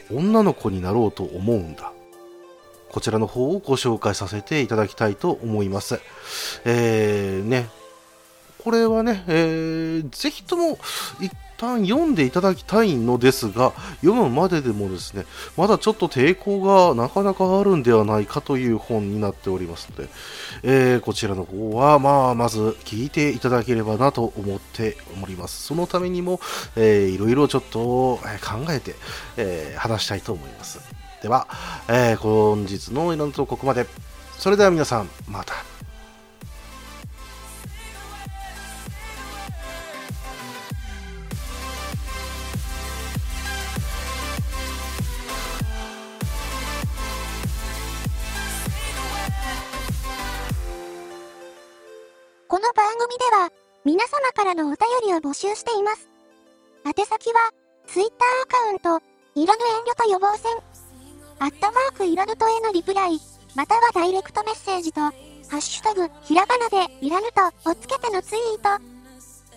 [0.10, 1.91] 女の子になろうと思うんだ。
[2.89, 5.99] こちらの方をご紹介させていただきたいと思います。
[6.64, 7.68] えー、ね、
[8.66, 10.80] これはね、えーぜひとも
[11.22, 20.09] 一旦読んでいただきたいのですが、読むまででもですね、まだちょっと抵抗がなかなかあるんではないかという本になっておりますので、
[20.63, 25.61] えーこちらの方は、まあ、まず聞いていただければなと思っております。
[25.63, 26.39] そのためにも、
[26.76, 28.20] えーいろいろちょっと考
[28.70, 28.95] えて、
[29.38, 30.80] えー話したいと思います。
[31.22, 31.47] では、
[31.88, 33.86] えー本日のイランとここまで。
[34.39, 35.75] それでは皆さん、また。
[52.56, 53.51] この番組では、
[53.84, 56.08] 皆様からのお便りを募集しています。
[56.86, 57.51] 宛先は、
[57.86, 60.56] Twitter アカウント、いらぬ遠慮と予防線、
[61.39, 63.20] アットマークいらぬとへのリプライ、
[63.56, 65.12] またはダイレクトメッセージと、ハ
[65.58, 68.82] ッシュタグ、ひらがなで、いらぬと、をつけてのツイート。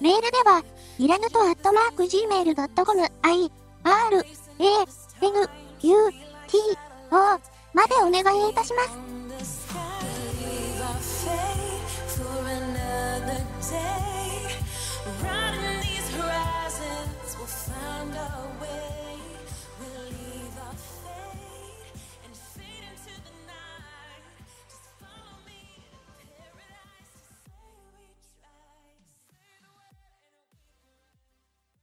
[0.00, 0.64] メールでは、
[0.98, 3.52] いらぬとアットマーク gmail.com、i,
[3.84, 4.64] r, a,
[5.22, 5.50] n,
[5.82, 6.12] u,
[6.48, 6.58] t,
[7.12, 7.40] o
[7.74, 9.07] までお願いいたします。
[13.70, 14.07] say.